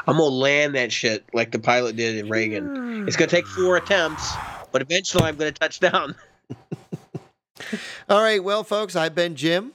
[0.06, 3.08] I'm gonna land that shit like the pilot did in Reagan.
[3.08, 4.32] It's gonna take four attempts,
[4.72, 6.14] but eventually I'm gonna touch down.
[8.10, 9.74] All right, well, folks, I've been Jim,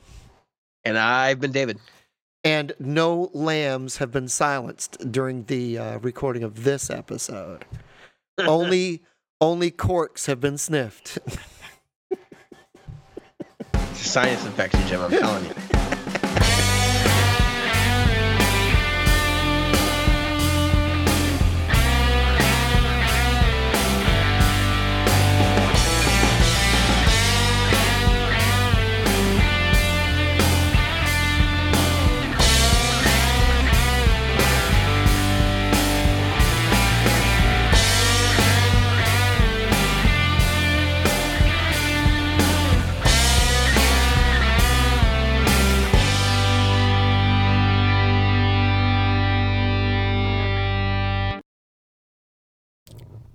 [0.85, 1.79] And I've been David.
[2.43, 7.65] and no lambs have been silenced during the uh, recording of this episode.
[8.39, 9.03] only
[9.41, 11.19] only corks have been sniffed.
[13.95, 15.01] Sinus infection, Jim.
[15.01, 15.53] I'm telling you.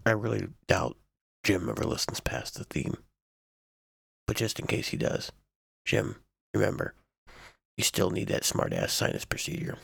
[0.10, 0.98] I really doubt
[1.44, 2.98] Jim ever listens past the theme.
[4.28, 5.32] But just in case he does,
[5.86, 6.18] Jim,
[6.54, 6.94] remember,
[7.78, 9.78] you still need that smart ass sinus procedure.